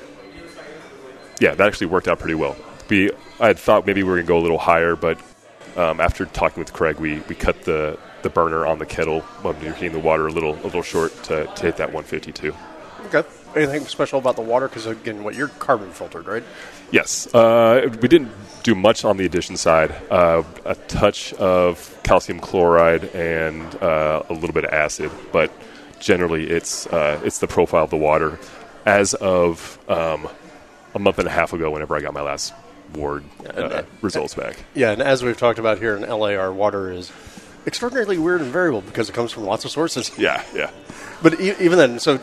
yeah, 1.39 1.55
that 1.55 1.65
actually 1.65 1.87
worked 1.87 2.07
out 2.07 2.19
pretty 2.19 2.35
well. 2.35 2.55
We 2.89 3.11
I 3.39 3.47
had 3.47 3.59
thought 3.59 3.85
maybe 3.87 4.03
we 4.03 4.09
were 4.09 4.17
gonna 4.17 4.27
go 4.27 4.39
a 4.39 4.41
little 4.41 4.57
higher, 4.57 4.95
but 4.95 5.19
um, 5.77 6.01
after 6.01 6.25
talking 6.25 6.59
with 6.59 6.73
Craig, 6.73 6.97
we, 6.99 7.19
we 7.21 7.35
cut 7.35 7.63
the, 7.63 7.97
the 8.23 8.29
burner 8.29 8.65
on 8.65 8.79
the 8.79 8.85
kettle 8.85 9.21
when 9.41 9.57
we 9.61 9.67
were 9.67 9.73
heating 9.73 9.93
the 9.93 9.99
water 9.99 10.27
a 10.27 10.31
little 10.31 10.55
a 10.55 10.63
little 10.63 10.81
short 10.81 11.11
to, 11.23 11.45
to 11.45 11.61
hit 11.61 11.77
that 11.77 11.93
152. 11.93 12.53
okay. 13.05 13.27
Anything 13.55 13.85
special 13.85 14.19
about 14.19 14.35
the 14.35 14.41
water? 14.41 14.67
Because 14.67 14.85
again, 14.85 15.23
what 15.23 15.35
you're 15.35 15.47
carbon 15.47 15.91
filtered, 15.91 16.27
right? 16.27 16.43
Yes, 16.91 17.33
uh, 17.33 17.87
we 18.01 18.07
didn't 18.07 18.31
do 18.63 18.75
much 18.75 19.05
on 19.05 19.17
the 19.17 19.25
addition 19.25 19.57
side. 19.57 19.91
Uh, 20.11 20.43
a 20.65 20.75
touch 20.75 21.33
of 21.33 21.99
calcium 22.03 22.39
chloride 22.39 23.05
and 23.15 23.63
uh, 23.81 24.23
a 24.29 24.33
little 24.33 24.53
bit 24.53 24.65
of 24.65 24.71
acid, 24.73 25.11
but 25.31 25.51
generally 25.99 26.49
it's 26.49 26.87
uh, 26.87 27.19
it's 27.23 27.39
the 27.39 27.47
profile 27.47 27.83
of 27.83 27.89
the 27.89 27.97
water. 27.97 28.39
As 28.85 29.13
of 29.15 29.77
um, 29.89 30.27
a 30.95 30.99
month 30.99 31.19
and 31.19 31.27
a 31.27 31.31
half 31.31 31.53
ago, 31.53 31.69
whenever 31.69 31.95
I 31.95 32.01
got 32.01 32.13
my 32.13 32.21
last 32.21 32.53
ward 32.93 33.23
uh, 33.55 33.83
results 34.01 34.33
back. 34.33 34.57
Yeah, 34.73 34.91
and 34.91 35.01
as 35.01 35.23
we've 35.23 35.37
talked 35.37 35.59
about 35.59 35.77
here 35.77 35.95
in 35.95 36.07
LA, 36.07 36.29
our 36.35 36.51
water 36.51 36.91
is 36.91 37.11
extraordinarily 37.67 38.17
weird 38.17 38.41
and 38.41 38.51
variable 38.51 38.81
because 38.81 39.09
it 39.09 39.13
comes 39.13 39.31
from 39.31 39.43
lots 39.43 39.65
of 39.65 39.71
sources. 39.71 40.11
Yeah, 40.17 40.43
yeah. 40.55 40.71
But 41.21 41.39
e- 41.39 41.55
even 41.59 41.77
then, 41.77 41.99
so 41.99 42.19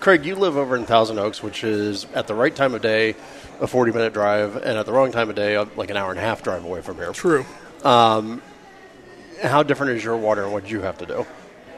Craig, 0.00 0.24
you 0.24 0.34
live 0.34 0.56
over 0.56 0.76
in 0.76 0.86
Thousand 0.86 1.18
Oaks, 1.18 1.42
which 1.42 1.62
is 1.62 2.06
at 2.14 2.26
the 2.26 2.34
right 2.34 2.56
time 2.56 2.74
of 2.74 2.80
day, 2.80 3.14
a 3.60 3.66
forty-minute 3.66 4.14
drive, 4.14 4.56
and 4.56 4.78
at 4.78 4.86
the 4.86 4.92
wrong 4.92 5.12
time 5.12 5.28
of 5.28 5.36
day, 5.36 5.56
uh, 5.56 5.66
like 5.76 5.90
an 5.90 5.98
hour 5.98 6.10
and 6.10 6.18
a 6.18 6.22
half 6.22 6.42
drive 6.42 6.64
away 6.64 6.80
from 6.80 6.96
here. 6.96 7.12
True. 7.12 7.44
How 7.82 9.62
different 9.62 9.92
is 9.92 10.02
your 10.04 10.16
water, 10.16 10.44
and 10.44 10.52
what 10.52 10.64
do 10.64 10.70
you 10.70 10.80
have 10.82 10.98
to 10.98 11.06
do? 11.06 11.26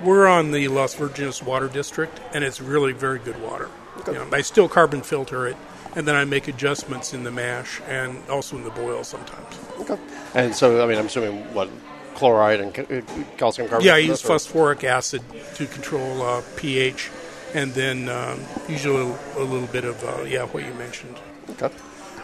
We're 0.02 0.26
on 0.26 0.50
the 0.50 0.69
Las 0.69 0.95
Virgenes 0.97 1.43
Water 1.45 1.69
District, 1.69 2.21
and 2.33 2.43
it's 2.43 2.61
really 2.61 2.93
very 2.93 3.19
good 3.19 3.41
water. 3.41 3.69
You 4.07 4.14
know, 4.14 4.26
I 4.33 4.41
still 4.41 4.69
carbon 4.69 5.02
filter 5.02 5.47
it, 5.47 5.57
and 5.95 6.07
then 6.09 6.14
I 6.17 6.25
make 6.25 6.49
adjustments 6.49 7.14
in 7.14 7.23
the 7.25 7.31
mash 7.31 7.81
and 7.87 8.19
also 8.29 8.57
in 8.57 8.64
the 8.64 8.71
boil 8.71 9.05
sometimes. 9.05 9.59
Okay. 9.81 9.97
And 10.35 10.55
so, 10.55 10.83
I 10.83 10.87
mean, 10.87 10.99
I'm 10.99 11.07
assuming 11.07 11.43
what 11.55 11.69
chloride 12.14 12.61
and 12.61 12.76
uh, 12.79 13.02
calcium 13.37 13.69
carbonate. 13.69 13.87
Yeah, 13.87 13.95
I 13.95 13.99
use 13.99 14.23
phosphoric 14.23 14.83
acid 14.83 15.23
to 15.55 15.67
control 15.67 16.23
uh, 16.23 16.43
pH, 16.57 17.11
and 17.54 17.73
then 17.75 18.09
um, 18.09 18.40
usually 18.68 18.94
a 18.94 19.04
little, 19.04 19.18
a 19.37 19.44
little 19.44 19.68
bit 19.68 19.85
of 19.85 20.02
uh, 20.04 20.23
yeah, 20.25 20.44
what 20.44 20.64
you 20.64 20.73
mentioned. 20.75 21.16
Okay. 21.50 21.66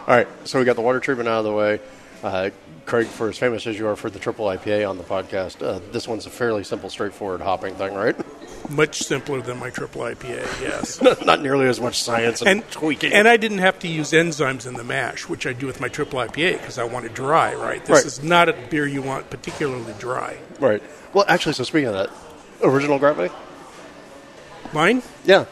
All 0.01 0.15
right. 0.15 0.27
So 0.45 0.59
we 0.59 0.65
got 0.65 0.75
the 0.75 0.81
water 0.81 0.99
treatment 0.99 1.29
out 1.29 1.39
of 1.39 1.45
the 1.45 1.53
way. 1.53 1.79
Uh, 2.23 2.49
Craig, 2.85 3.07
for 3.07 3.29
as 3.29 3.37
famous 3.37 3.65
as 3.67 3.77
you 3.77 3.87
are 3.87 3.95
for 3.95 4.09
the 4.09 4.19
triple 4.19 4.45
IPA 4.47 4.89
on 4.89 4.97
the 4.97 5.03
podcast, 5.03 5.63
uh, 5.65 5.79
this 5.91 6.07
one's 6.07 6.25
a 6.25 6.29
fairly 6.29 6.63
simple, 6.63 6.89
straightforward 6.89 7.39
hopping 7.39 7.75
thing, 7.75 7.93
right? 7.93 8.15
Much 8.69 8.99
simpler 8.99 9.41
than 9.41 9.57
my 9.57 9.69
triple 9.69 10.01
IPA. 10.01 10.39
Yes. 10.61 11.01
Not 11.25 11.41
nearly 11.41 11.67
as 11.67 11.79
much 11.79 12.01
science 12.01 12.41
and, 12.41 12.49
and 12.61 12.71
tweaking. 12.71 13.13
And 13.13 13.27
I 13.27 13.37
didn't 13.37 13.59
have 13.59 13.79
to 13.79 13.87
use 13.87 14.11
enzymes 14.11 14.67
in 14.67 14.73
the 14.73 14.83
mash, 14.83 15.29
which 15.29 15.45
I 15.47 15.53
do 15.53 15.65
with 15.67 15.79
my 15.79 15.87
triple 15.87 16.19
IPA 16.19 16.53
because 16.59 16.77
I 16.77 16.83
want 16.83 17.05
it 17.05 17.13
dry. 17.13 17.53
Right. 17.53 17.79
This 17.85 17.89
Right. 17.97 18.05
is 18.05 18.21
not 18.23 18.49
a 18.49 18.53
beer 18.69 18.85
you 18.87 19.01
want 19.01 19.29
particularly 19.29 19.93
dry. 19.99 20.37
right. 20.59 20.81
Well, 21.13 21.25
actually, 21.27 21.53
so 21.53 21.63
speaking 21.63 21.87
of 21.89 21.93
that, 21.93 22.09
original 22.63 22.99
gravity. 22.99 23.33
Mine. 24.73 25.01
Yeah. 25.25 25.45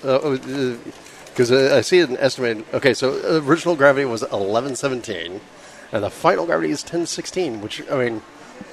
Because 0.00 1.50
uh, 1.50 1.74
I 1.76 1.80
see 1.80 2.00
an 2.00 2.16
estimated. 2.18 2.64
Okay, 2.72 2.94
so 2.94 3.40
original 3.40 3.76
gravity 3.76 4.04
was 4.04 4.22
1117, 4.22 5.40
and 5.92 6.04
the 6.04 6.10
final 6.10 6.46
gravity 6.46 6.70
is 6.70 6.82
1016, 6.82 7.60
which, 7.60 7.82
I 7.90 7.96
mean, 7.96 8.22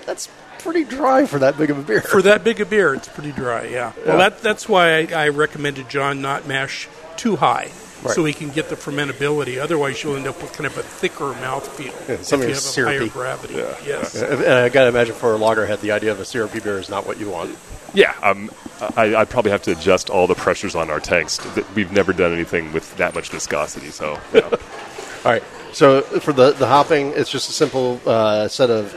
that's 0.05 0.29
pretty 0.59 0.83
dry 0.83 1.25
for 1.25 1.39
that 1.39 1.57
big 1.57 1.69
of 1.69 1.77
a 1.77 1.81
beer. 1.81 2.01
For 2.01 2.21
that 2.21 2.43
big 2.43 2.61
a 2.61 2.65
beer, 2.65 2.93
it's 2.93 3.07
pretty 3.07 3.31
dry. 3.31 3.65
Yeah. 3.65 3.91
Well, 4.05 4.17
that 4.17 4.41
that's 4.41 4.67
why 4.69 4.99
I, 4.99 5.25
I 5.25 5.29
recommended 5.29 5.89
John 5.89 6.21
not 6.21 6.47
mash 6.47 6.87
too 7.17 7.35
high. 7.35 7.71
Right. 8.03 8.15
So 8.15 8.25
he 8.25 8.33
can 8.33 8.49
get 8.49 8.69
the 8.69 8.75
fermentability. 8.75 9.61
Otherwise, 9.61 10.03
you'll 10.03 10.15
end 10.15 10.27
up 10.27 10.41
with 10.41 10.53
kind 10.53 10.65
of 10.65 10.77
a 10.77 10.83
thicker 10.83 11.33
mouthfeel 11.33 11.93
Yeah, 12.07 12.15
if 12.15 12.31
you 12.31 12.37
have 12.39 12.97
a 12.97 12.99
higher 12.99 13.07
gravity. 13.09 13.55
Yes. 13.85 14.15
and 14.21 14.43
I 14.45 14.69
got 14.69 14.83
to 14.83 14.89
imagine 14.89 15.15
for 15.15 15.33
a 15.33 15.37
loggerhead, 15.37 15.81
the 15.81 15.91
idea 15.91 16.11
of 16.11 16.19
a 16.19 16.25
syrupy 16.25 16.59
beer 16.59 16.79
is 16.79 16.89
not 16.89 17.05
what 17.07 17.19
you 17.19 17.29
want. 17.29 17.57
Yeah, 17.93 18.13
um, 18.23 18.49
I, 18.97 19.15
I'd 19.15 19.29
probably 19.29 19.51
have 19.51 19.61
to 19.63 19.71
adjust 19.71 20.09
all 20.09 20.25
the 20.27 20.35
pressures 20.35 20.75
on 20.75 20.89
our 20.89 20.99
tanks. 20.99 21.39
We've 21.75 21.91
never 21.91 22.11
done 22.11 22.33
anything 22.33 22.73
with 22.73 22.95
that 22.97 23.13
much 23.13 23.29
viscosity, 23.29 23.89
so 23.89 24.19
yeah. 24.33 24.41
All 25.25 25.31
right. 25.31 25.43
So 25.73 26.01
for 26.01 26.33
the 26.33 26.51
the 26.51 26.67
hopping, 26.67 27.13
it's 27.15 27.29
just 27.29 27.49
a 27.49 27.53
simple 27.53 28.01
uh, 28.05 28.47
set 28.47 28.69
of 28.69 28.93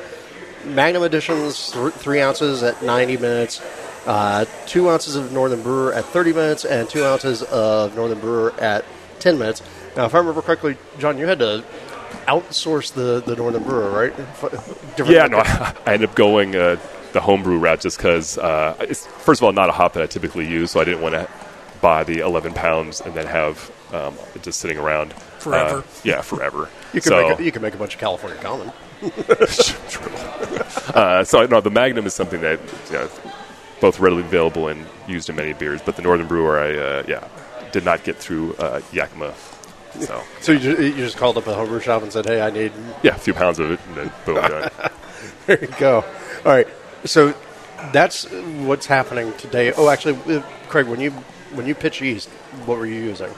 Magnum 0.65 1.05
editions, 1.05 1.71
th- 1.73 1.93
three 1.95 2.21
ounces 2.21 2.63
at 2.63 2.83
90 2.83 3.19
minutes, 3.19 3.61
uh, 4.07 4.45
two 4.67 4.91
ounces 4.91 5.15
of 5.15 5.31
Northern 5.31 5.63
Brewer 5.63 5.93
at 5.93 6.05
30 6.07 6.33
minutes, 6.33 6.65
and 6.65 6.89
two 6.89 7.05
ounces 7.05 7.43
of 7.45 7.95
Northern 7.95 8.19
Brewer 8.19 8.53
at 8.59 8.85
10 9.27 9.41
minutes. 9.41 9.61
Now, 9.97 10.05
if 10.05 10.15
I 10.15 10.19
remember 10.19 10.41
correctly, 10.41 10.77
John, 11.01 11.19
you 11.19 11.27
had 11.27 11.41
to 11.41 11.65
outsource 12.29 12.93
the, 12.93 13.21
the 13.27 13.35
Northern 13.35 13.65
Brewer, 13.65 13.91
right? 13.91 14.17
Different- 14.17 15.11
yeah. 15.11 15.27
No, 15.27 15.39
I, 15.39 15.75
I 15.85 15.95
ended 15.95 16.11
up 16.11 16.15
going 16.15 16.55
uh, 16.55 16.77
the 17.13 17.21
homebrew 17.21 17.59
route 17.59 17.81
just 17.81 17.97
because 17.97 18.39
uh, 18.39 18.77
it's 18.79 19.05
first 19.05 19.41
of 19.41 19.45
all 19.45 19.51
not 19.53 19.69
a 19.69 19.73
hop 19.73 19.95
that 19.95 20.03
I 20.05 20.07
typically 20.07 20.47
use, 20.47 20.71
so 20.71 20.79
I 20.79 20.85
didn't 20.85 21.03
want 21.03 21.15
to 21.17 21.29
buy 21.81 22.05
the 22.05 22.21
11 22.21 22.55
pounds 22.55 23.01
and 23.01 23.15
then 23.15 23.27
have 23.27 23.69
um, 23.93 24.15
it 24.37 24.45
just 24.45 24.61
sitting 24.61 24.79
around 24.79 25.13
Forever. 25.41 25.79
Uh, 25.79 25.83
yeah, 26.05 26.21
forever. 26.21 26.69
You 26.95 27.01
can, 27.01 27.11
so, 27.11 27.29
make 27.29 27.39
a, 27.41 27.45
you 27.45 27.53
can 27.53 27.63
make 27.63 27.75
a 27.75 27.79
bunch 27.79 27.95
of 27.95 28.01
California 28.01 28.41
Common. 28.41 28.73
True. 29.01 30.13
uh, 30.95 31.25
so 31.25 31.45
no, 31.47 31.61
the 31.61 31.71
Magnum 31.71 32.07
is 32.07 32.15
something 32.15 32.41
that 32.43 32.61
you 32.87 32.93
know, 32.93 33.11
both 33.81 33.99
readily 33.99 34.23
available 34.23 34.69
and 34.69 34.87
used 35.07 35.29
in 35.29 35.35
many 35.37 35.53
beers. 35.53 35.83
But 35.83 35.97
the 35.97 36.03
Northern 36.03 36.29
Brewer, 36.29 36.59
I 36.61 36.77
uh, 36.77 37.03
yeah 37.09 37.29
did 37.73 37.85
not 37.85 38.05
get 38.05 38.17
through 38.17 38.55
uh, 38.57 38.81
Yakima. 38.93 39.35
So 40.01 40.23
So 40.41 40.53
you 40.53 40.59
just, 40.59 40.81
you 40.81 40.95
just 40.97 41.17
called 41.17 41.37
up 41.39 41.47
a 41.47 41.55
homebrew 41.55 41.81
shop 41.81 42.03
and 42.03 42.13
said, 42.13 42.27
hey, 42.27 42.41
I 42.41 42.51
need 42.51 42.73
yeah, 43.03 43.15
a 43.17 43.19
few 43.19 43.35
pounds 43.35 43.59
of 43.59 43.71
it, 43.71 43.81
and 43.89 43.97
then 43.97 44.13
boom, 44.25 44.37
done. 44.37 44.71
There 45.47 45.61
you 45.61 45.69
go. 45.79 46.05
All 46.45 46.53
right. 46.53 46.67
So 47.05 47.33
that's 47.93 48.25
what's 48.31 48.87
happening 48.87 49.33
today. 49.35 49.73
Oh, 49.77 49.89
actually, 49.89 50.19
uh, 50.37 50.43
Craig, 50.69 50.87
when 50.89 51.01
you 51.01 51.13
when 51.55 51.67
you 51.67 51.75
pitch 51.75 52.01
yeast, 52.03 52.29
what 52.67 52.79
were 52.79 52.87
you 52.87 53.01
using? 53.01 53.31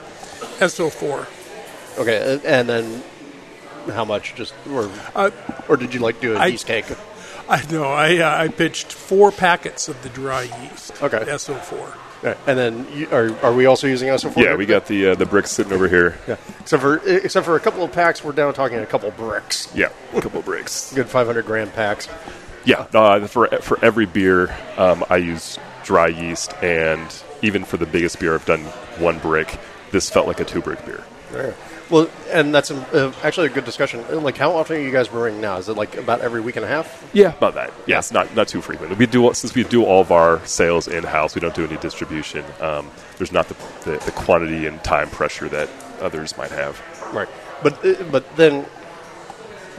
SO4. 0.59 1.27
Okay, 1.99 2.17
uh, 2.35 2.39
and 2.45 2.67
then 2.67 3.03
how 3.93 4.05
much? 4.05 4.33
Just 4.35 4.53
or 4.71 4.89
Uh, 5.15 5.29
or 5.67 5.77
did 5.77 5.93
you 5.93 5.99
like 5.99 6.19
do 6.19 6.35
a 6.35 6.39
I- 6.39 6.47
yeast 6.47 6.65
cake? 6.65 6.85
I 7.47 7.63
know. 7.71 7.83
I 7.85 8.17
uh, 8.17 8.43
I 8.43 8.47
pitched 8.47 8.91
four 8.91 9.31
packets 9.31 9.87
of 9.87 10.01
the 10.01 10.09
dry 10.09 10.43
yeast. 10.61 11.01
Okay. 11.01 11.19
SO4. 11.19 11.93
Right. 12.21 12.37
And 12.47 12.57
then 12.57 12.87
you, 12.93 13.09
are 13.11 13.31
are 13.43 13.53
we 13.53 13.65
also 13.65 13.87
using 13.87 14.09
SO4? 14.09 14.43
yeah, 14.43 14.55
we 14.55 14.65
got 14.65 14.87
the 14.87 15.11
uh, 15.11 15.15
the 15.15 15.25
bricks 15.25 15.51
sitting 15.51 15.71
over 15.71 15.87
here. 15.87 16.17
Yeah. 16.27 16.35
Except 16.59 16.81
for 16.81 16.97
except 17.07 17.45
for 17.45 17.55
a 17.55 17.59
couple 17.59 17.83
of 17.83 17.91
packs, 17.91 18.23
we're 18.23 18.33
down 18.33 18.53
talking 18.53 18.79
a 18.79 18.85
couple 18.85 19.09
bricks. 19.11 19.73
Yeah, 19.73 19.89
a 20.13 20.21
couple 20.21 20.41
bricks. 20.41 20.93
Good 20.95 21.07
500 21.07 21.45
gram 21.45 21.71
packs. 21.71 22.09
Yeah, 22.65 22.87
uh, 22.93 23.25
for 23.27 23.47
for 23.61 23.83
every 23.83 24.05
beer, 24.05 24.55
um, 24.77 25.05
I 25.09 25.17
use 25.17 25.57
dry 25.83 26.07
yeast, 26.07 26.53
and 26.61 27.23
even 27.41 27.63
for 27.63 27.77
the 27.77 27.85
biggest 27.85 28.19
beer, 28.19 28.35
I've 28.35 28.45
done 28.45 28.63
one 28.99 29.17
brick. 29.19 29.57
This 29.91 30.09
felt 30.09 30.27
like 30.27 30.39
a 30.39 30.45
two 30.45 30.61
brick 30.61 30.85
beer. 30.85 31.03
Yeah. 31.33 31.53
Well, 31.89 32.07
and 32.29 32.53
that's 32.53 32.69
uh, 32.69 33.11
actually 33.23 33.47
a 33.47 33.49
good 33.49 33.65
discussion. 33.65 34.05
Like, 34.23 34.37
how 34.37 34.55
often 34.55 34.77
are 34.77 34.79
you 34.79 34.91
guys 34.91 35.07
brewing 35.07 35.41
now? 35.41 35.57
Is 35.57 35.69
it 35.69 35.73
like 35.75 35.97
about 35.97 36.21
every 36.21 36.39
week 36.39 36.55
and 36.55 36.63
a 36.63 36.67
half? 36.67 37.09
Yeah, 37.13 37.33
about 37.35 37.55
that. 37.55 37.73
Yes, 37.87 38.11
not 38.11 38.35
not 38.35 38.47
too 38.47 38.61
frequent. 38.61 38.95
We 38.97 39.07
do 39.07 39.33
since 39.33 39.55
we 39.55 39.63
do 39.63 39.83
all 39.83 40.01
of 40.01 40.11
our 40.11 40.45
sales 40.45 40.87
in 40.87 41.03
house. 41.03 41.33
We 41.33 41.41
don't 41.41 41.55
do 41.55 41.65
any 41.65 41.77
distribution. 41.77 42.45
Um, 42.59 42.91
there's 43.17 43.31
not 43.31 43.47
the, 43.47 43.55
the, 43.89 43.97
the 44.05 44.11
quantity 44.11 44.67
and 44.67 44.83
time 44.83 45.09
pressure 45.09 45.49
that 45.49 45.67
others 45.99 46.37
might 46.37 46.51
have. 46.51 46.79
Right. 47.11 47.27
But 47.63 47.83
uh, 47.83 48.03
but 48.11 48.35
then, 48.35 48.67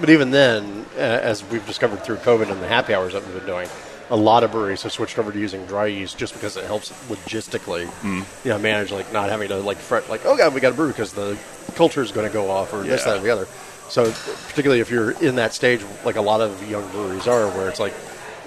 but 0.00 0.10
even 0.10 0.32
then, 0.32 0.86
uh, 0.96 1.00
as 1.00 1.44
we've 1.44 1.66
discovered 1.66 2.02
through 2.02 2.16
COVID 2.16 2.50
and 2.50 2.60
the 2.60 2.68
happy 2.68 2.92
hours 2.92 3.12
that 3.12 3.24
we've 3.24 3.36
been 3.36 3.46
doing, 3.46 3.68
a 4.10 4.16
lot 4.16 4.42
of 4.42 4.50
breweries 4.50 4.82
have 4.82 4.92
switched 4.92 5.18
over 5.18 5.30
to 5.30 5.38
using 5.38 5.64
dry 5.66 5.86
yeast 5.86 6.18
just 6.18 6.34
because 6.34 6.56
it 6.56 6.64
helps 6.64 6.90
logistically, 7.08 7.86
mm. 8.02 8.44
you 8.44 8.50
know, 8.50 8.58
manage 8.58 8.90
like 8.90 9.12
not 9.12 9.30
having 9.30 9.48
to 9.48 9.56
like 9.56 9.76
fret 9.76 10.08
like, 10.10 10.22
oh 10.24 10.36
god, 10.36 10.52
we 10.52 10.60
got 10.60 10.70
to 10.70 10.74
brew 10.74 10.88
because 10.88 11.12
the 11.12 11.38
culture 11.74 12.02
is 12.02 12.10
going 12.10 12.26
to 12.26 12.32
go 12.32 12.50
off 12.50 12.72
or 12.72 12.82
this, 12.82 13.02
Yeah. 13.02 13.12
that, 13.12 13.16
and 13.18 13.24
the 13.24 13.30
other. 13.30 13.46
So 13.88 14.12
particularly 14.48 14.80
if 14.80 14.90
you're 14.90 15.12
in 15.12 15.36
that 15.36 15.54
stage, 15.54 15.84
like 16.04 16.16
a 16.16 16.20
lot 16.20 16.40
of 16.40 16.68
young 16.68 16.88
breweries 16.90 17.26
are, 17.26 17.48
where 17.50 17.68
it's 17.68 17.80
like 17.80 17.94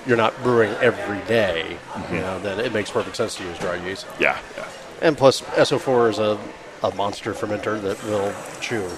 you're 0.06 0.18
not 0.18 0.36
brewing 0.44 0.72
every 0.82 1.20
day, 1.28 1.70
you 1.70 1.76
mm-hmm. 1.76 2.16
know, 2.16 2.40
then 2.40 2.60
it 2.60 2.74
makes 2.74 2.92
perfect 2.92 3.16
sense 3.16 3.36
to 3.36 3.44
use 3.44 3.58
dry 3.58 3.76
yeast. 3.88 4.06
Yeah, 4.20 4.38
yeah. 4.58 4.68
And 5.02 5.18
plus, 5.18 5.42
SO4 5.42 6.10
is 6.12 6.20
a, 6.20 6.40
a 6.82 6.94
monster 6.96 7.34
fermenter 7.34 7.82
that 7.82 8.02
will 8.04 8.34
chew. 8.60 8.90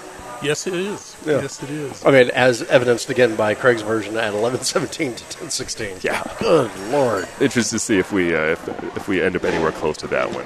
Yes, 0.41 0.67
it 0.67 0.73
is. 0.73 1.15
Yeah. 1.25 1.41
Yes, 1.41 1.61
it 1.63 1.69
is. 1.69 2.05
I 2.05 2.11
mean, 2.11 2.29
as 2.31 2.61
evidenced 2.63 3.09
again 3.09 3.35
by 3.35 3.53
Craig's 3.55 3.81
version 3.81 4.15
at 4.17 4.33
1117 4.33 5.15
to 5.15 5.23
1016. 5.23 5.97
Yeah. 6.01 6.21
Good 6.39 6.71
lord. 6.89 7.27
Interesting 7.39 7.77
to 7.77 7.83
see 7.83 7.97
if 7.97 8.11
we 8.11 8.35
uh, 8.35 8.51
if, 8.51 8.67
if 8.97 9.07
we 9.07 9.21
end 9.21 9.35
up 9.35 9.43
anywhere 9.43 9.71
close 9.71 9.97
to 9.97 10.07
that 10.07 10.31
one. 10.33 10.45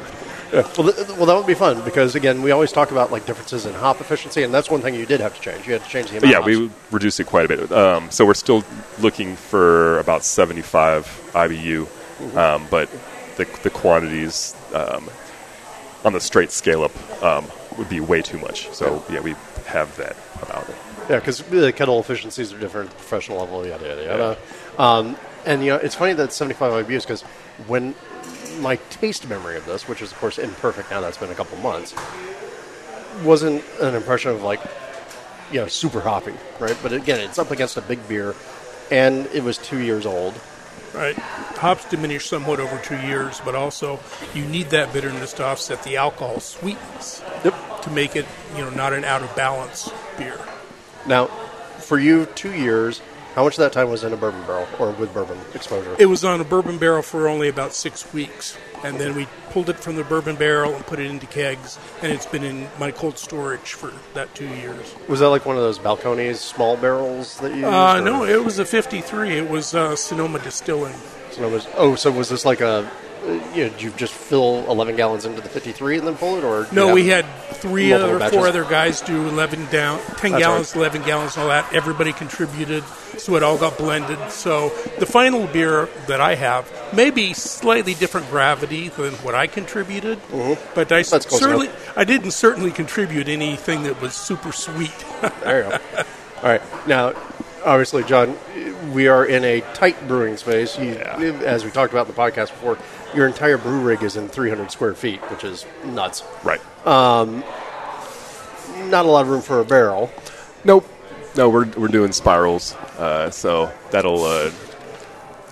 Well, 0.51 0.63
th- 0.91 1.07
well, 1.09 1.27
that 1.27 1.35
would 1.35 1.45
be 1.45 1.53
fun 1.53 1.83
because 1.85 2.15
again, 2.15 2.41
we 2.41 2.49
always 2.49 2.71
talk 2.71 2.89
about 2.89 3.11
like 3.11 3.25
differences 3.27 3.65
in 3.67 3.73
hop 3.75 4.01
efficiency, 4.01 4.41
and 4.41 4.51
that's 4.53 4.69
one 4.69 4.81
thing 4.81 4.95
you 4.95 5.05
did 5.05 5.19
have 5.19 5.35
to 5.35 5.41
change. 5.41 5.67
You 5.67 5.73
had 5.73 5.83
to 5.83 5.89
change 5.89 6.09
the 6.09 6.17
amount. 6.17 6.31
yeah, 6.31 6.39
of 6.39 6.45
we 6.45 6.71
reduced 6.91 7.19
it 7.19 7.27
quite 7.27 7.45
a 7.45 7.47
bit. 7.47 7.71
Um, 7.71 8.09
so 8.09 8.25
we're 8.25 8.33
still 8.33 8.63
looking 8.99 9.35
for 9.35 9.99
about 9.99 10.23
75 10.23 11.05
IBU, 11.33 12.35
um, 12.35 12.65
but 12.71 12.89
the, 13.37 13.45
the 13.61 13.69
quantities 13.69 14.55
um, 14.73 15.07
on 16.03 16.13
the 16.13 16.19
straight 16.19 16.51
scale 16.51 16.83
up 16.83 17.23
um, 17.23 17.45
would 17.77 17.89
be 17.89 17.99
way 17.99 18.23
too 18.23 18.39
much. 18.39 18.71
So 18.71 19.05
yeah, 19.11 19.19
we 19.19 19.35
have 19.69 19.95
that 19.97 20.15
about 20.41 20.67
it. 20.67 20.75
Yeah, 21.09 21.19
because 21.19 21.41
the 21.43 21.71
kettle 21.71 21.99
efficiencies 21.99 22.53
are 22.53 22.59
different 22.59 22.89
at 22.89 22.97
the 22.97 23.01
professional 23.01 23.39
level, 23.39 23.65
yada, 23.65 23.87
yada, 23.87 24.03
yada. 24.03 24.37
Um, 24.77 25.17
and, 25.45 25.63
you 25.63 25.71
know, 25.71 25.77
it's 25.77 25.95
funny 25.95 26.13
that 26.13 26.33
75 26.33 26.85
IBUs 26.85 27.03
because 27.03 27.21
when 27.67 27.95
my 28.59 28.75
taste 28.89 29.27
memory 29.27 29.57
of 29.57 29.65
this, 29.65 29.87
which 29.87 30.01
is, 30.01 30.11
of 30.11 30.19
course, 30.19 30.37
imperfect 30.37 30.91
now, 30.91 31.01
that's 31.01 31.17
been 31.17 31.31
a 31.31 31.35
couple 31.35 31.57
months, 31.59 31.95
wasn't 33.23 33.63
an 33.81 33.95
impression 33.95 34.31
of, 34.31 34.43
like, 34.43 34.59
you 35.51 35.59
know, 35.59 35.67
super 35.67 36.01
hoppy, 36.01 36.35
right? 36.59 36.77
But 36.83 36.93
again, 36.93 37.19
it's 37.19 37.39
up 37.39 37.51
against 37.51 37.77
a 37.77 37.81
big 37.81 38.05
beer, 38.07 38.35
and 38.91 39.25
it 39.27 39.43
was 39.43 39.57
two 39.57 39.79
years 39.79 40.05
old. 40.05 40.33
Right. 40.93 41.15
Hops 41.15 41.85
diminish 41.85 42.27
somewhat 42.27 42.59
over 42.59 42.79
two 42.81 42.97
years, 43.01 43.41
but 43.45 43.53
also 43.53 43.99
you 44.33 44.43
need 44.45 44.71
that 44.71 44.91
bitterness 44.91 45.33
to 45.33 45.45
offset 45.45 45.83
the 45.83 45.97
alcohol 45.97 46.39
sweetness 46.39 47.21
Yep. 47.43 47.53
To 47.83 47.89
make 47.91 48.15
it, 48.15 48.25
you 48.55 48.61
know, 48.61 48.69
not 48.69 48.93
an 48.93 49.03
out 49.03 49.21
of 49.21 49.35
balance 49.35 49.89
beer. 50.17 50.39
Now, 51.05 51.27
for 51.79 51.97
you, 51.99 52.25
two 52.27 52.53
years, 52.53 53.01
how 53.35 53.43
much 53.43 53.53
of 53.53 53.59
that 53.59 53.73
time 53.73 53.89
was 53.89 54.03
in 54.03 54.11
a 54.11 54.17
bourbon 54.17 54.41
barrel 54.43 54.67
or 54.79 54.91
with 54.91 55.13
bourbon 55.13 55.37
exposure? 55.53 55.95
It 55.99 56.07
was 56.07 56.25
on 56.25 56.41
a 56.41 56.43
bourbon 56.43 56.77
barrel 56.77 57.01
for 57.01 57.27
only 57.27 57.47
about 57.47 57.73
six 57.73 58.11
weeks, 58.13 58.57
and 58.83 58.99
then 58.99 59.15
we 59.15 59.27
pulled 59.51 59.69
it 59.69 59.77
from 59.77 59.95
the 59.95 60.03
bourbon 60.03 60.35
barrel 60.35 60.73
and 60.75 60.85
put 60.85 60.99
it 60.99 61.05
into 61.05 61.25
kegs, 61.27 61.79
and 62.01 62.11
it's 62.11 62.25
been 62.25 62.43
in 62.43 62.67
my 62.79 62.91
cold 62.91 63.17
storage 63.17 63.73
for 63.73 63.93
that 64.13 64.33
two 64.35 64.47
years. 64.47 64.93
was 65.07 65.19
that 65.21 65.29
like 65.29 65.45
one 65.45 65.55
of 65.55 65.61
those 65.61 65.79
balconies, 65.79 66.39
small 66.39 66.75
barrels 66.75 67.39
that 67.39 67.55
you? 67.55 67.65
Uh, 67.65 67.97
or- 67.97 68.01
no, 68.01 68.25
it 68.25 68.43
was 68.43 68.59
a 68.59 68.65
53. 68.65 69.37
It 69.37 69.49
was 69.49 69.73
uh, 69.73 69.95
Sonoma 69.95 70.39
Distilling. 70.39 70.95
So 71.31 71.47
it 71.47 71.51
was, 71.51 71.67
oh, 71.75 71.95
so 71.95 72.11
was 72.11 72.29
this 72.29 72.43
like 72.45 72.61
a, 72.61 72.89
you 73.55 73.63
know, 73.65 73.69
did 73.69 73.81
you 73.81 73.91
just 73.91 74.13
fill 74.13 74.65
11 74.69 74.95
gallons 74.95 75.25
into 75.25 75.41
the 75.41 75.49
53 75.49 75.97
and 75.99 76.07
then 76.07 76.15
pull 76.15 76.37
it? 76.37 76.43
or 76.43 76.67
No, 76.71 76.93
we 76.93 77.07
had 77.07 77.25
three 77.53 77.91
other, 77.93 78.19
batches? 78.19 78.37
four 78.37 78.47
other 78.47 78.63
guys 78.63 79.01
do 79.01 79.27
11 79.27 79.65
down, 79.67 79.99
10 80.17 80.31
That's 80.31 80.43
gallons, 80.43 80.75
right. 80.75 80.81
11 80.81 81.03
gallons, 81.03 81.37
all 81.37 81.47
that. 81.49 81.71
Everybody 81.73 82.13
contributed, 82.13 82.83
so 83.17 83.35
it 83.35 83.43
all 83.43 83.57
got 83.57 83.77
blended. 83.77 84.17
So 84.31 84.69
the 84.99 85.05
final 85.05 85.47
beer 85.47 85.89
that 86.07 86.21
I 86.21 86.35
have 86.35 86.69
may 86.95 87.09
be 87.09 87.33
slightly 87.33 87.93
different 87.93 88.29
gravity 88.29 88.89
than 88.89 89.13
what 89.15 89.35
I 89.35 89.47
contributed, 89.47 90.19
but 90.75 90.91
I 90.91 91.01
Mm-hmm. 91.01 91.11
That's 91.11 91.39
certainly. 91.39 91.69
I 91.95 92.03
didn't 92.03 92.31
certainly 92.31 92.71
contribute 92.71 93.27
anything 93.27 93.83
that 93.83 94.01
was 94.01 94.13
super 94.13 94.51
sweet. 94.51 94.91
There 95.43 95.63
you 95.63 95.69
go. 95.69 95.77
All 96.37 96.43
right. 96.49 96.61
Now, 96.87 97.13
obviously, 97.65 98.03
John, 98.03 98.37
we 98.93 99.07
are 99.07 99.25
in 99.25 99.43
a 99.43 99.61
tight 99.73 100.07
brewing 100.07 100.37
space. 100.37 100.77
You, 100.79 100.93
As 100.93 101.65
we 101.65 101.71
talked 101.71 101.91
about 101.91 102.07
in 102.07 102.13
the 102.13 102.19
podcast 102.19 102.49
before, 102.49 102.77
your 103.15 103.27
entire 103.27 103.57
brew 103.57 103.79
rig 103.81 104.03
is 104.03 104.15
in 104.15 104.27
300 104.27 104.71
square 104.71 104.93
feet, 104.93 105.19
which 105.31 105.43
is 105.43 105.65
nuts. 105.85 106.23
Right. 106.43 106.61
Um, 106.85 107.43
Not 108.89 109.05
a 109.05 109.09
lot 109.09 109.21
of 109.21 109.29
room 109.29 109.41
for 109.41 109.59
a 109.59 109.65
barrel. 109.65 110.11
Nope. 110.63 110.85
No, 111.35 111.49
we're, 111.49 111.67
we're 111.77 111.87
doing 111.87 112.11
spirals, 112.11 112.73
uh, 112.97 113.29
so 113.29 113.71
that'll 113.91 114.23
uh, 114.23 114.51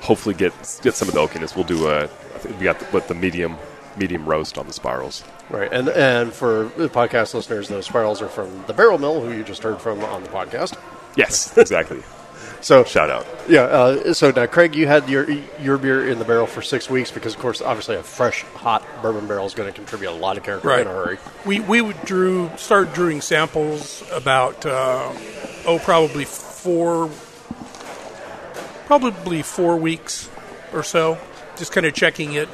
hopefully 0.02 0.34
get 0.34 0.52
get 0.82 0.96
some 0.96 1.08
of 1.08 1.14
the 1.14 1.20
oakiness. 1.20 1.56
We'll 1.56 1.66
do 1.66 1.88
a. 1.88 2.04
I 2.06 2.08
think 2.08 2.58
we 2.60 2.64
got 2.64 2.80
the, 2.80 2.86
what 2.86 3.08
the 3.08 3.14
medium 3.14 3.58
medium 3.96 4.26
roast 4.26 4.58
on 4.58 4.68
the 4.68 4.74
spirals. 4.74 5.24
Right. 5.50 5.72
And 5.72 5.90
and 5.90 6.34
for 6.34 6.72
the 6.78 6.90
podcast 6.90 7.34
listeners, 7.34 7.68
those 7.68 7.86
spirals 7.86 8.22
are 8.22 8.28
from 8.28 8.66
the 8.66 8.74
Barrel 8.74 8.98
Mill, 8.98 9.22
who 9.22 9.32
you 9.32 9.44
just 9.44 9.64
heard 9.64 9.80
from 9.80 10.04
on 10.04 10.24
the 10.24 10.30
podcast. 10.30 10.78
Yes, 11.16 11.56
exactly. 11.58 12.02
So 12.62 12.84
Shout 12.84 13.10
out. 13.10 13.26
Yeah. 13.48 13.62
Uh, 13.62 14.14
so 14.14 14.32
now, 14.32 14.46
Craig, 14.46 14.76
you 14.76 14.88
had 14.88 15.08
your 15.10 15.30
your 15.62 15.78
beer 15.78 16.10
in 16.10 16.20
the 16.20 16.26
barrel 16.26 16.48
for 16.48 16.62
six 16.62 16.90
weeks 16.90 17.12
because, 17.12 17.34
of 17.34 17.40
course, 17.40 17.62
obviously 17.62 17.96
a 17.96 18.04
fresh, 18.04 18.42
hot 18.56 18.84
bourbon 19.02 19.28
barrel 19.28 19.46
is 19.46 19.54
going 19.54 19.72
to 19.72 19.76
contribute 19.76 20.10
a 20.10 20.12
lot 20.12 20.38
of 20.38 20.44
character 20.44 20.68
Right. 20.68 20.82
in 20.82 20.88
a 20.88 20.92
hurry. 20.92 21.18
We 21.46 21.60
we 21.62 21.82
would 21.82 22.02
drew 22.04 22.50
started 22.58 22.94
brewing 22.94 23.22
samples 23.22 24.04
about 24.12 24.66
uh, 24.66 25.14
oh 25.66 25.80
probably 25.84 26.26
four 26.26 27.10
probably 28.86 29.42
four 29.44 29.78
weeks 29.78 30.30
or 30.74 30.84
so, 30.84 31.18
just 31.58 31.72
kind 31.72 31.86
of 31.86 31.94
checking 31.94 32.34
it. 32.34 32.50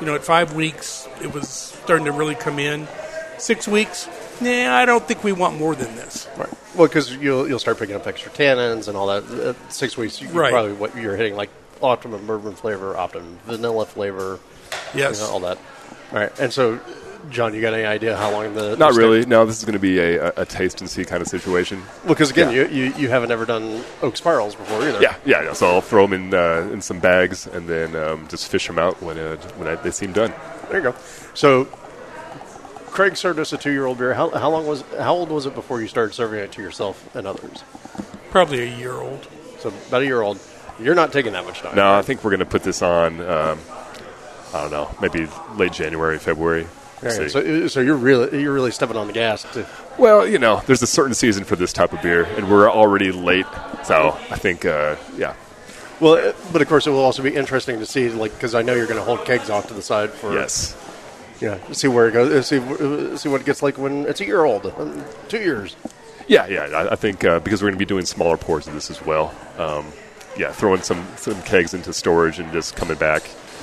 You 0.00 0.06
know, 0.06 0.14
at 0.14 0.24
five 0.24 0.54
weeks 0.54 1.06
it 1.22 1.32
was 1.34 1.48
starting 1.48 2.06
to 2.06 2.12
really 2.12 2.34
come 2.34 2.58
in. 2.58 2.86
Six 3.38 3.68
weeks, 3.68 4.08
nah, 4.40 4.74
I 4.74 4.84
don't 4.84 5.06
think 5.06 5.22
we 5.22 5.32
want 5.32 5.58
more 5.58 5.74
than 5.74 5.94
this. 5.94 6.26
Right. 6.36 6.48
Well, 6.78 6.86
because 6.86 7.14
you'll 7.16 7.48
you'll 7.48 7.58
start 7.58 7.78
picking 7.78 7.96
up 7.96 8.06
extra 8.06 8.30
tannins 8.30 8.86
and 8.86 8.96
all 8.96 9.08
that. 9.08 9.24
At 9.40 9.72
six 9.72 9.96
weeks, 9.96 10.22
you 10.22 10.28
Right. 10.28 10.52
probably 10.52 10.72
what 10.74 10.96
you're 10.96 11.16
hitting 11.16 11.34
like 11.36 11.50
optimum 11.82 12.24
bourbon 12.26 12.54
flavor, 12.54 12.96
optimum 12.96 13.38
vanilla 13.46 13.84
flavor, 13.84 14.38
Yes, 14.94 15.20
you 15.20 15.26
know, 15.26 15.32
all 15.32 15.40
that. 15.40 15.58
All 16.12 16.18
right. 16.18 16.38
And 16.40 16.52
so, 16.52 16.78
John, 17.30 17.52
you 17.52 17.60
got 17.60 17.74
any 17.74 17.84
idea 17.84 18.16
how 18.16 18.30
long 18.30 18.54
the 18.54 18.76
Not 18.76 18.94
the 18.94 19.00
really. 19.00 19.26
No, 19.26 19.44
this 19.44 19.58
is 19.58 19.64
going 19.64 19.72
to 19.74 19.78
be 19.80 19.98
a, 19.98 20.28
a, 20.28 20.32
a 20.38 20.44
taste 20.46 20.80
and 20.80 20.88
see 20.88 21.04
kind 21.04 21.20
of 21.20 21.26
situation. 21.28 21.82
Well, 22.04 22.14
because 22.14 22.30
again, 22.30 22.54
Yeah. 22.54 22.68
you, 22.68 22.84
you 22.84 22.94
you 22.94 23.08
haven't 23.08 23.32
ever 23.32 23.44
done 23.44 23.82
oak 24.00 24.16
spirals 24.16 24.54
before 24.54 24.80
either. 24.82 25.02
Yeah, 25.02 25.16
yeah. 25.24 25.42
yeah. 25.42 25.52
So 25.54 25.66
I'll 25.66 25.80
throw 25.80 26.06
them 26.06 26.12
in 26.12 26.32
uh, 26.34 26.70
in 26.72 26.80
some 26.80 27.00
bags 27.00 27.46
and 27.48 27.68
then 27.68 27.96
um, 27.96 28.28
just 28.28 28.48
fish 28.48 28.66
them 28.68 28.78
out 28.78 29.02
when 29.02 29.18
uh, 29.18 29.36
when 29.56 29.66
I, 29.68 29.74
they 29.74 29.90
seem 29.90 30.12
done. 30.12 30.32
There 30.68 30.76
you 30.78 30.92
go. 30.92 30.94
So, 31.34 31.66
Craig 32.88 33.16
served 33.16 33.38
us 33.38 33.52
a 33.52 33.58
two-year-old 33.58 33.98
beer. 33.98 34.14
How, 34.14 34.30
how 34.30 34.50
long 34.50 34.66
was 34.66 34.82
how 34.98 35.14
old 35.14 35.30
was 35.30 35.46
it 35.46 35.54
before 35.54 35.80
you 35.80 35.88
started 35.88 36.14
serving 36.14 36.40
it 36.40 36.52
to 36.52 36.62
yourself 36.62 37.14
and 37.14 37.26
others? 37.26 37.62
probably 38.30 38.60
a 38.60 38.76
year 38.76 38.92
old. 38.92 39.26
So 39.58 39.72
about 39.88 40.02
a 40.02 40.04
year 40.04 40.22
old. 40.22 40.38
You're 40.78 40.94
not 40.94 41.12
taking 41.12 41.32
that 41.32 41.44
much 41.44 41.60
time. 41.60 41.74
No, 41.74 41.94
I 41.94 42.02
think 42.02 42.22
we're 42.22 42.30
going 42.30 42.40
to 42.40 42.46
put 42.46 42.62
this 42.62 42.82
on. 42.82 43.20
Um, 43.20 43.58
I 44.54 44.62
don't 44.62 44.70
know, 44.70 44.94
maybe 45.02 45.28
late 45.56 45.72
January, 45.72 46.18
February. 46.18 46.66
We'll 47.02 47.12
Okay, 47.12 47.28
so, 47.28 47.68
so 47.68 47.80
you're 47.80 47.96
really 47.96 48.42
you're 48.42 48.52
really 48.52 48.70
stepping 48.70 48.96
on 48.96 49.06
the 49.06 49.12
gas. 49.12 49.42
To, 49.54 49.66
well, 49.98 50.26
you 50.26 50.38
know, 50.38 50.62
there's 50.66 50.82
a 50.82 50.86
certain 50.86 51.14
season 51.14 51.44
for 51.44 51.54
this 51.54 51.72
type 51.72 51.92
of 51.92 52.02
beer, 52.02 52.24
and 52.24 52.50
we're 52.50 52.70
already 52.70 53.12
late. 53.12 53.46
So 53.84 54.18
I 54.30 54.36
think, 54.36 54.64
uh, 54.64 54.96
yeah, 55.16 55.34
well, 56.00 56.14
uh, 56.14 56.32
but 56.52 56.62
of 56.62 56.68
course, 56.68 56.86
it 56.86 56.90
will 56.90 56.98
also 56.98 57.22
be 57.22 57.34
interesting 57.34 57.78
to 57.80 57.86
see, 57.86 58.08
like, 58.08 58.32
because 58.34 58.54
I 58.54 58.62
know 58.62 58.74
you're 58.74 58.86
going 58.86 58.98
to 58.98 59.04
hold 59.04 59.24
kegs 59.24 59.50
off 59.50 59.68
to 59.68 59.74
the 59.74 59.82
side 59.82 60.10
for 60.10 60.32
yes, 60.32 60.72
yeah, 61.40 61.58
see 61.72 61.88
where 61.88 62.08
it 62.08 62.12
goes, 62.12 62.30
uh, 62.32 62.42
see 62.42 62.58
uh, 62.58 63.16
see 63.16 63.28
what 63.28 63.40
it 63.40 63.46
gets 63.46 63.62
like 63.62 63.78
when 63.78 64.06
it's 64.06 64.20
a 64.20 64.26
year 64.26 64.44
old, 64.44 64.66
um, 64.78 65.04
two 65.28 65.38
years. 65.40 65.76
yeah, 66.26 66.46
yeah. 66.46 66.62
I, 66.64 66.92
I 66.92 66.96
think 66.96 67.24
uh, 67.24 67.40
because 67.40 67.62
we're 67.62 67.68
going 67.68 67.78
to 67.78 67.84
be 67.84 67.88
doing 67.88 68.04
smaller 68.04 68.36
pours 68.36 68.66
of 68.66 68.74
this 68.74 68.90
as 68.90 69.04
well. 69.04 69.34
Um, 69.58 69.86
yeah, 70.36 70.52
throwing 70.52 70.82
some 70.82 71.06
some 71.16 71.40
kegs 71.42 71.74
into 71.74 71.92
storage 71.92 72.38
and 72.38 72.52
just 72.52 72.76
coming 72.76 72.96
back 72.96 73.22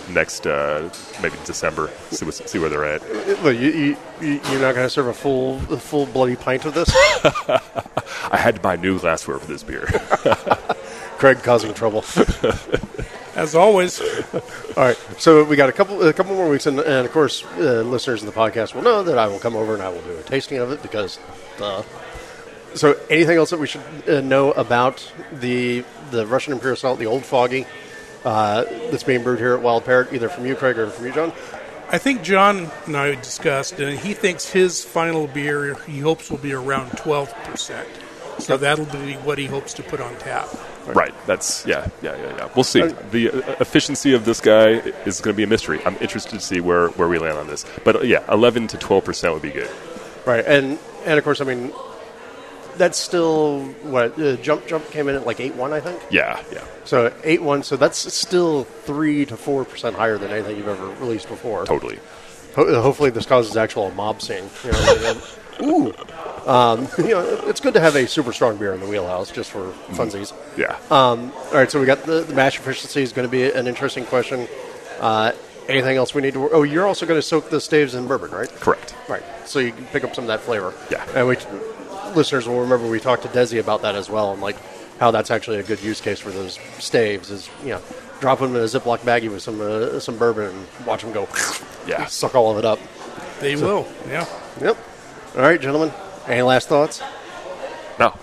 next 0.10 0.46
uh, 0.46 0.88
maybe 1.22 1.36
December, 1.46 1.90
see 2.12 2.30
see 2.32 2.60
where 2.60 2.70
they're 2.70 2.86
at. 2.86 3.02
Uh, 3.02 3.36
Well, 3.44 3.54
you, 3.54 3.70
you 4.22 4.42
you're 4.50 4.62
not 4.62 4.76
going 4.76 4.86
to 4.86 4.90
serve 4.90 5.08
a 5.08 5.14
full 5.14 5.56
a 5.72 5.78
full 5.78 6.06
bloody 6.06 6.36
pint 6.36 6.66
of 6.66 6.74
this. 6.74 6.90
I 8.32 8.38
had 8.38 8.56
to 8.56 8.62
buy 8.62 8.76
new 8.76 9.00
glassware 9.00 9.40
for 9.40 9.48
this 9.48 9.64
beer. 9.64 9.86
Craig 11.18 11.42
causing 11.44 11.74
trouble. 11.74 12.04
As 13.36 13.54
always, 13.54 14.02
All 14.78 14.84
right, 14.84 14.98
so 15.18 15.44
we 15.44 15.56
got 15.56 15.70
a 15.70 15.74
couple 15.74 16.02
a 16.02 16.14
couple 16.14 16.36
more 16.36 16.50
weeks, 16.50 16.66
and, 16.66 16.80
and 16.80 17.06
of 17.06 17.12
course, 17.12 17.44
uh, 17.58 17.82
listeners 17.82 18.24
of 18.24 18.34
the 18.34 18.40
podcast 18.40 18.74
will 18.74 18.82
know 18.82 19.04
that 19.04 19.18
I 19.18 19.28
will 19.28 19.40
come 19.40 19.56
over 19.56 19.74
and 19.74 19.84
I 19.84 19.90
will 19.90 20.02
do 20.02 20.18
a 20.18 20.24
tasting 20.24 20.58
of 20.60 20.72
it 20.72 20.82
because, 20.82 21.20
so 22.74 23.00
anything 23.10 23.38
else 23.38 23.50
that 23.50 23.60
we 23.60 23.68
should 23.68 23.82
uh, 24.08 24.22
know 24.22 24.52
about 24.52 25.12
the 25.34 25.84
the 26.12 26.26
Russian 26.26 26.54
Imperial 26.54 26.78
Stout, 26.78 26.98
the 26.98 27.08
Old 27.08 27.26
Foggy, 27.26 27.66
uh, 28.24 28.64
that's 28.90 29.04
being 29.04 29.24
brewed 29.24 29.40
here 29.40 29.54
at 29.54 29.62
Wild 29.62 29.86
Parrot, 29.86 30.14
either 30.14 30.30
from 30.30 30.46
you, 30.46 30.56
Craig, 30.56 30.78
or 30.78 30.90
from 30.90 31.06
you, 31.06 31.12
John? 31.14 31.32
I 31.90 32.00
think 32.00 32.24
John 32.24 32.72
and 32.88 32.98
I 32.98 33.16
discussed, 33.16 33.80
and 33.80 34.00
he 34.00 34.14
thinks 34.14 34.50
his 34.50 34.84
final 34.84 35.28
beer 35.28 35.76
he 35.86 36.00
hopes 36.00 36.32
will 36.32 36.40
be 36.40 36.54
around 36.54 36.92
12%. 36.92 37.86
So 38.40 38.58
that'll 38.58 38.86
be 38.86 39.14
what 39.14 39.38
he 39.38 39.46
hopes 39.46 39.74
to 39.76 39.84
put 39.84 40.02
on 40.02 40.18
tap. 40.18 40.48
Right. 40.94 41.14
That's 41.26 41.66
yeah, 41.66 41.88
yeah, 42.02 42.16
yeah, 42.16 42.38
yeah. 42.38 42.50
We'll 42.56 42.64
see. 42.64 42.82
The 43.12 43.32
uh, 43.32 43.56
efficiency 43.60 44.14
of 44.14 44.26
this 44.26 44.42
guy 44.42 44.68
is 45.06 45.22
going 45.22 45.34
to 45.34 45.38
be 45.38 45.44
a 45.44 45.48
mystery. 45.48 45.82
I'm 45.86 45.98
interested 45.98 46.32
to 46.32 46.46
see 46.46 46.60
where, 46.60 46.90
where 46.90 47.08
we 47.08 47.18
land 47.18 47.38
on 47.38 47.48
this. 47.48 47.66
But 47.84 47.96
uh, 47.98 48.00
yeah, 48.02 48.24
11 48.32 48.68
to 48.68 48.78
12 48.78 49.04
percent 49.06 49.34
would 49.34 49.42
be 49.42 49.52
good. 49.52 49.70
Right, 50.26 50.46
and 50.46 50.80
and 51.06 51.18
of 51.18 51.24
course, 51.24 51.42
I 51.42 51.46
mean, 51.46 51.72
that's 52.78 52.98
still 52.98 53.64
what 53.84 54.20
uh, 54.20 54.36
jump 54.38 54.68
jump 54.68 54.90
came 54.92 55.08
in 55.08 55.16
at 55.16 55.26
like 55.26 55.40
eight 55.40 55.56
one, 55.56 55.74
I 55.74 55.80
think. 55.80 56.02
Yeah, 56.10 56.42
yeah. 56.52 56.64
So 56.84 57.14
eight 57.24 57.42
one, 57.42 57.64
so 57.64 57.78
that's 57.78 58.14
still 58.14 58.64
three 58.64 59.26
to 59.28 59.38
four 59.38 59.66
percent 59.66 59.96
higher 59.96 60.18
than 60.18 60.32
anything 60.32 60.58
you've 60.58 60.68
ever 60.68 60.88
released 60.96 61.30
before. 61.30 61.66
Totally. 61.66 62.00
Ho- 62.56 62.82
hopefully, 62.82 63.10
this 63.10 63.26
causes 63.26 63.58
actual 63.58 63.92
mob 63.92 64.22
scene. 64.22 64.50
You 64.64 64.72
know, 64.72 64.80
like, 64.80 65.62
um, 65.62 65.70
ooh, 65.70 65.94
um, 66.46 66.88
you 66.98 67.10
know, 67.10 67.22
it's 67.46 67.60
good 67.60 67.74
to 67.74 67.80
have 67.80 67.96
a 67.96 68.08
super 68.08 68.34
strong 68.34 68.58
beer 68.58 68.74
in 68.74 68.80
the 68.80 68.88
wheelhouse 68.88 69.32
just 69.32 69.52
for 69.52 69.72
funsies. 69.90 70.34
Yeah. 70.58 70.78
Um, 70.92 71.32
all 71.48 71.54
right, 71.54 71.70
so 71.70 71.80
we 71.80 71.86
got 71.86 72.04
the, 72.04 72.22
the 72.22 72.34
mash 72.34 72.60
efficiency 72.60 73.02
is 73.02 73.14
going 73.14 73.28
to 73.28 73.32
be 73.32 73.50
an 73.52 73.68
interesting 73.68 74.06
question. 74.06 74.48
Uh, 75.00 75.32
anything 75.68 75.98
else 75.98 76.14
we 76.14 76.22
need 76.22 76.34
to? 76.34 76.50
Oh, 76.52 76.64
you're 76.64 76.86
also 76.86 77.06
going 77.06 77.18
to 77.18 77.26
soak 77.26 77.50
the 77.50 77.60
staves 77.60 77.96
in 77.96 78.08
bourbon, 78.08 78.32
right? 78.32 78.50
Correct. 78.50 78.96
Right, 79.08 79.24
so 79.46 79.60
you 79.60 79.72
can 79.72 79.86
pick 79.86 80.04
up 80.04 80.16
some 80.16 80.24
of 80.26 80.28
that 80.28 80.42
flavor. 80.42 80.74
Yeah. 80.92 81.06
and 81.16 81.28
we 81.28 81.38
listeners 82.16 82.48
will 82.48 82.62
remember 82.62 82.88
we 82.88 83.00
talked 83.00 83.24
to 83.24 83.30
Desi 83.30 83.60
about 83.60 83.82
that 83.82 83.96
as 83.96 84.10
well, 84.10 84.32
and 84.34 84.42
like 84.42 84.56
how 85.00 85.12
that's 85.12 85.32
actually 85.32 85.60
a 85.60 85.64
good 85.64 85.82
use 85.82 86.00
case 86.00 86.20
for 86.20 86.32
those 86.32 86.58
staves 86.80 87.30
is 87.30 87.50
you 87.62 87.70
know 87.70 87.82
drop 88.22 88.40
them 88.40 88.56
in 88.56 88.62
a 88.62 88.66
Ziploc 88.66 89.00
baggie 89.00 89.30
with 89.30 89.42
some 89.42 89.60
uh, 89.62 90.00
some 90.00 90.18
bourbon 90.18 90.46
and 90.56 90.86
watch 90.86 91.02
them 91.02 91.12
go. 91.12 91.28
Yeah. 91.88 92.06
suck 92.08 92.36
all 92.36 92.52
of 92.52 92.58
it 92.58 92.66
up. 92.66 92.80
They 93.40 93.56
will, 93.56 93.88
yeah. 94.08 94.26
Yep. 94.62 94.78
All 95.36 95.42
right, 95.42 95.60
gentlemen. 95.60 95.92
Any 96.28 96.42
last 96.42 96.68
thoughts? 96.68 97.02
No. 98.00 98.14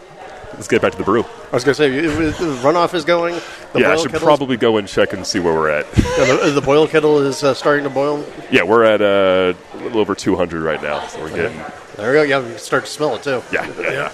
let's 0.54 0.68
get 0.68 0.82
back 0.82 0.92
to 0.92 0.98
the 0.98 1.04
brew. 1.04 1.22
I 1.24 1.54
was 1.54 1.64
going 1.64 1.74
to 1.74 1.74
say 1.74 1.90
it 1.96 2.18
was- 2.18 2.38
the 2.38 2.46
runoff 2.68 2.94
is 2.94 3.04
going. 3.04 3.34
The 3.72 3.80
yeah, 3.80 3.92
I 3.92 3.96
should 3.96 4.10
kettle's- 4.10 4.22
probably 4.24 4.56
go 4.56 4.76
and 4.76 4.86
check 4.88 5.12
and 5.12 5.26
see 5.26 5.38
where 5.40 5.54
we're 5.54 5.70
at. 5.70 5.86
yeah, 5.96 6.36
the, 6.44 6.50
the 6.54 6.60
boil 6.60 6.86
kettle 6.86 7.18
is 7.20 7.42
uh, 7.42 7.54
starting 7.54 7.84
to 7.84 7.90
boil. 7.90 8.24
yeah, 8.50 8.62
we're 8.62 8.84
at 8.84 9.00
uh, 9.00 9.54
a 9.74 9.76
little 9.82 10.00
over 10.00 10.14
200 10.14 10.62
right 10.62 10.82
now, 10.82 11.06
so 11.06 11.20
we're 11.20 11.30
getting 11.34 11.56
There 11.96 12.10
we 12.10 12.16
go. 12.18 12.22
Yeah, 12.22 12.40
we 12.40 12.50
can 12.50 12.58
start 12.58 12.84
to 12.84 12.90
smell 12.90 13.14
it 13.16 13.22
too. 13.22 13.42
yeah, 13.52 13.66
yeah, 13.80 13.90
Yeah. 13.92 14.12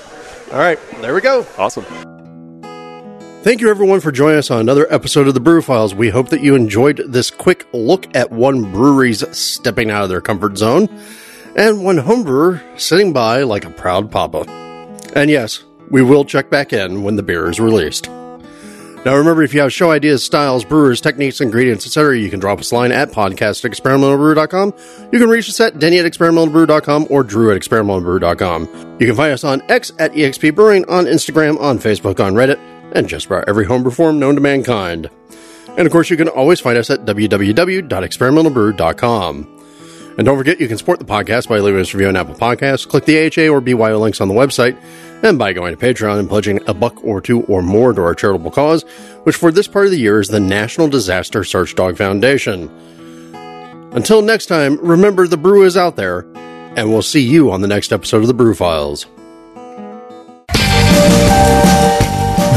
All 0.53 0.59
right, 0.59 0.79
there 1.01 1.15
we 1.15 1.21
go. 1.21 1.45
awesome. 1.59 1.85
Thank 3.43 3.61
you, 3.61 3.71
everyone, 3.71 4.01
for 4.01 4.11
joining 4.13 4.39
us 4.39 4.51
on 4.51 4.61
another 4.61 4.87
episode 4.93 5.27
of 5.29 5.35
the 5.35 5.41
Brew 5.41 5.63
Files. 5.63 5.95
We 5.95 6.11
hope 6.11 6.29
that 6.31 6.41
you 6.43 6.55
enjoyed 6.55 7.03
this 7.07 7.31
quick 7.31 7.67
look 7.73 8.15
at 8.15 8.31
one 8.31 8.71
brewery's 8.73 9.25
stepping 9.37 9.91
out 9.91 10.03
of 10.03 10.09
their 10.09 10.21
comfort 10.21 10.59
zone 10.59 10.87
and 11.57 11.85
one 11.85 11.99
homebrewer 11.99 12.63
sitting 12.79 13.13
by 13.13 13.43
like 13.43 13.65
a 13.65 13.71
proud 13.71 14.11
papa. 14.11 14.45
And 15.15 15.31
yes, 15.31 15.65
we 15.91 16.03
will 16.03 16.25
check 16.25 16.51
back 16.51 16.73
in 16.73 17.03
when 17.03 17.17
the 17.17 17.23
beer 17.23 17.49
is 17.49 17.61
released. 17.61 18.09
Now, 19.05 19.15
remember, 19.17 19.45
if 19.45 19.55
you 19.55 19.61
have 19.61 19.73
show 19.73 19.93
ideas, 19.93 20.25
styles, 20.25 20.65
brewers, 20.65 21.01
techniques, 21.01 21.41
ingredients, 21.41 21.87
etc., 21.87 22.19
you 22.19 22.31
can 22.31 22.41
drop 22.41 22.59
us 22.59 22.73
a 22.73 22.75
line 22.75 22.91
at 22.91 23.13
podcast 23.13 23.65
at 23.65 23.71
experimentalbrew.com. 23.71 24.75
You 25.13 25.21
can 25.21 25.31
reach 25.31 25.49
us 25.49 25.61
at 25.61 25.79
denny 25.79 25.99
at 25.99 26.05
experimentalbrew.com 26.05 27.07
or 27.09 27.23
drew 27.23 27.53
at 27.53 27.61
experimentalbrew.com. 27.61 28.97
You 28.99 29.07
can 29.07 29.15
find 29.15 29.33
us 29.33 29.45
on 29.45 29.63
X 29.71 29.93
at 29.99 30.13
EXP 30.13 30.55
Brewing, 30.55 30.85
on 30.89 31.05
Instagram, 31.05 31.61
on 31.61 31.79
Facebook, 31.79 32.19
on 32.23 32.35
Reddit, 32.35 32.59
and 32.93 33.09
just 33.09 33.27
about 33.27 33.49
every 33.49 33.67
homebrew 33.67 33.93
forum 33.93 34.19
known 34.19 34.35
to 34.35 34.41
mankind. 34.41 35.09
And 35.77 35.87
of 35.87 35.93
course, 35.93 36.11
you 36.11 36.17
can 36.17 36.27
always 36.29 36.59
find 36.59 36.77
us 36.77 36.91
at 36.91 37.05
www.experimentalbrew.com. 37.05 39.58
And 40.19 40.25
don't 40.25 40.37
forget, 40.37 40.61
you 40.61 40.67
can 40.67 40.77
support 40.77 40.99
the 40.99 41.05
podcast 41.05 41.49
by 41.49 41.61
leaving 41.61 41.81
us 41.81 41.95
a 41.95 41.97
review 41.97 42.09
on 42.09 42.17
Apple 42.17 42.35
Podcasts, 42.35 42.89
click 42.89 43.05
the 43.05 43.27
AHA 43.27 43.55
or 43.55 43.61
BYO 43.61 44.01
links 44.01 44.21
on 44.21 44.27
the 44.27 44.35
website, 44.35 44.77
and 45.23 45.39
by 45.39 45.53
going 45.53 45.77
to 45.77 45.81
Patreon 45.81 46.19
and 46.19 46.29
pledging 46.29 46.59
a 46.69 46.75
buck 46.75 47.05
or 47.05 47.21
two 47.21 47.43
or 47.43 47.63
more 47.63 47.93
to 47.93 48.03
our 48.03 48.17
charitable 48.17 48.51
cause, 48.51 48.83
which 49.23 49.37
for 49.37 49.53
this 49.53 49.69
part 49.69 49.85
of 49.85 49.93
the 49.93 49.99
year 49.99 50.19
is 50.19 50.27
the 50.27 50.41
National 50.41 50.89
Disaster 50.89 51.45
Search 51.45 51.77
Dog 51.77 51.97
Foundation. 51.97 52.69
Until 53.93 54.21
next 54.21 54.47
time, 54.47 54.77
remember 54.85 55.29
the 55.29 55.37
brew 55.37 55.65
is 55.65 55.77
out 55.77 55.95
there, 55.95 56.27
and 56.75 56.91
we'll 56.91 57.01
see 57.01 57.23
you 57.23 57.53
on 57.53 57.61
the 57.61 57.69
next 57.69 57.93
episode 57.93 58.23
of 58.23 58.27
the 58.27 58.35
Brew 58.35 58.57
Files. 58.57 59.07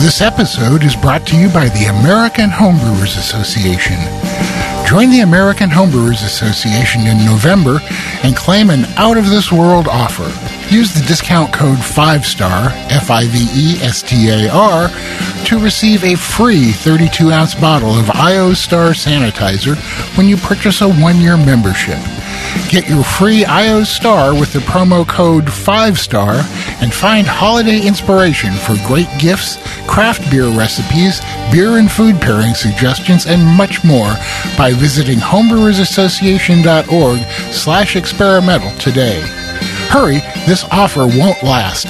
This 0.01 0.19
episode 0.19 0.83
is 0.83 0.95
brought 0.95 1.27
to 1.27 1.37
you 1.37 1.47
by 1.49 1.69
the 1.69 1.85
American 2.01 2.49
Homebrewers 2.49 3.19
Association. 3.19 4.50
Join 4.91 5.09
the 5.09 5.21
American 5.21 5.69
Homebrewers 5.69 6.25
Association 6.25 7.07
in 7.07 7.23
November 7.23 7.79
and 8.23 8.35
claim 8.35 8.69
an 8.69 8.83
out 8.97 9.15
of 9.15 9.29
this 9.29 9.49
world 9.49 9.87
offer. 9.87 10.50
Use 10.71 10.93
the 10.93 11.03
discount 11.05 11.51
code 11.51 11.79
5STAR, 11.79 12.71
F 12.89 13.11
I 13.11 13.27
V 13.27 13.45
E 13.53 13.75
S 13.81 14.01
T 14.01 14.29
A 14.29 14.49
R, 14.49 14.89
to 15.43 15.59
receive 15.59 16.05
a 16.05 16.15
free 16.15 16.71
32 16.71 17.29
ounce 17.29 17.53
bottle 17.53 17.91
of 17.91 18.09
IO 18.11 18.53
Star 18.53 18.91
sanitizer 18.91 19.75
when 20.17 20.29
you 20.29 20.37
purchase 20.37 20.79
a 20.79 20.89
one 20.89 21.19
year 21.19 21.35
membership. 21.35 21.99
Get 22.69 22.87
your 22.87 23.03
free 23.03 23.43
IO 23.43 23.83
Star 23.83 24.33
with 24.33 24.53
the 24.53 24.59
promo 24.59 25.05
code 25.05 25.43
5STAR 25.43 26.41
and 26.81 26.93
find 26.93 27.27
holiday 27.27 27.85
inspiration 27.85 28.53
for 28.53 28.77
great 28.87 29.09
gifts, 29.19 29.57
craft 29.87 30.31
beer 30.31 30.47
recipes, 30.47 31.19
beer 31.51 31.79
and 31.79 31.91
food 31.91 32.21
pairing 32.21 32.53
suggestions, 32.53 33.25
and 33.25 33.45
much 33.45 33.83
more 33.83 34.15
by 34.57 34.71
visiting 34.73 35.19
homebrewersassociation.org 35.19 37.19
slash 37.51 37.97
experimental 37.97 38.71
today. 38.79 39.21
Hurry, 39.91 40.19
this 40.47 40.63
offer 40.71 41.05
won't 41.05 41.43
last. 41.43 41.87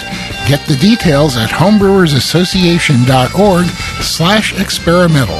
Get 0.47 0.65
the 0.65 0.75
details 0.75 1.37
at 1.37 1.49
homebrewersassociation.org 1.49 3.65
slash 4.01 4.59
experimental. 4.59 5.39